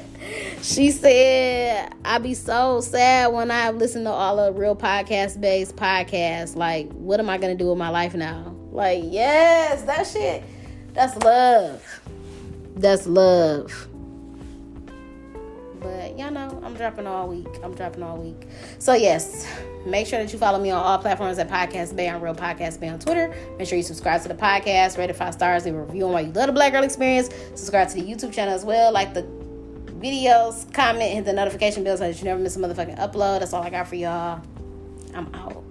She 0.63 0.91
said, 0.91 1.93
I 2.05 2.17
be 2.19 2.33
so 2.33 2.81
sad 2.81 3.33
when 3.33 3.51
I 3.51 3.71
listen 3.71 4.03
to 4.05 4.09
all 4.09 4.39
of 4.39 4.57
real 4.57 4.75
podcast 4.75 5.41
based 5.41 5.75
podcasts. 5.75 6.55
Like, 6.55 6.89
what 6.91 7.19
am 7.19 7.29
I 7.29 7.37
gonna 7.37 7.55
do 7.55 7.69
with 7.69 7.77
my 7.77 7.89
life 7.89 8.13
now? 8.13 8.55
Like, 8.71 9.03
yes, 9.05 9.83
that 9.83 10.07
shit. 10.07 10.43
That's 10.93 11.15
love. 11.23 12.01
That's 12.75 13.07
love. 13.07 13.87
But 15.81 16.17
y'all 16.17 16.31
know 16.31 16.61
I'm 16.63 16.75
dropping 16.75 17.07
all 17.07 17.27
week. 17.27 17.47
I'm 17.63 17.73
dropping 17.73 18.03
all 18.03 18.17
week. 18.17 18.47
So 18.77 18.93
yes, 18.93 19.47
make 19.85 20.05
sure 20.05 20.19
that 20.19 20.31
you 20.31 20.37
follow 20.37 20.59
me 20.59 20.69
on 20.69 20.81
all 20.81 20.99
platforms 20.99 21.39
at 21.39 21.49
Podcast 21.49 21.95
Bay 21.95 22.07
on 22.07 22.21
Real 22.21 22.35
Podcast 22.35 22.79
Bay 22.79 22.87
on 22.87 22.99
Twitter. 22.99 23.33
Make 23.57 23.67
sure 23.67 23.77
you 23.77 23.83
subscribe 23.83 24.21
to 24.21 24.27
the 24.27 24.35
podcast, 24.35 24.97
rate 24.97 25.09
it 25.09 25.15
five 25.15 25.33
stars, 25.33 25.65
leave 25.65 25.73
a 25.73 25.81
review 25.81 26.05
on 26.05 26.13
why 26.13 26.21
you 26.21 26.31
love 26.31 26.47
the 26.47 26.53
Black 26.53 26.71
Girl 26.71 26.83
Experience. 26.83 27.29
Subscribe 27.55 27.89
to 27.89 27.95
the 27.95 28.03
YouTube 28.03 28.31
channel 28.31 28.53
as 28.53 28.63
well. 28.63 28.93
Like 28.93 29.15
the 29.15 29.23
videos, 30.01 30.71
comment, 30.71 31.11
hit 31.11 31.25
the 31.25 31.33
notification 31.33 31.83
bell 31.83 31.97
so 31.97 32.07
that 32.07 32.17
you 32.17 32.25
never 32.25 32.39
miss 32.39 32.55
a 32.55 32.59
motherfucking 32.59 32.99
upload. 32.99 33.39
That's 33.39 33.53
all 33.53 33.63
I 33.63 33.71
got 33.71 33.87
for 33.87 33.95
y'all. 33.95 34.41
I'm 35.15 35.33
out. 35.33 35.70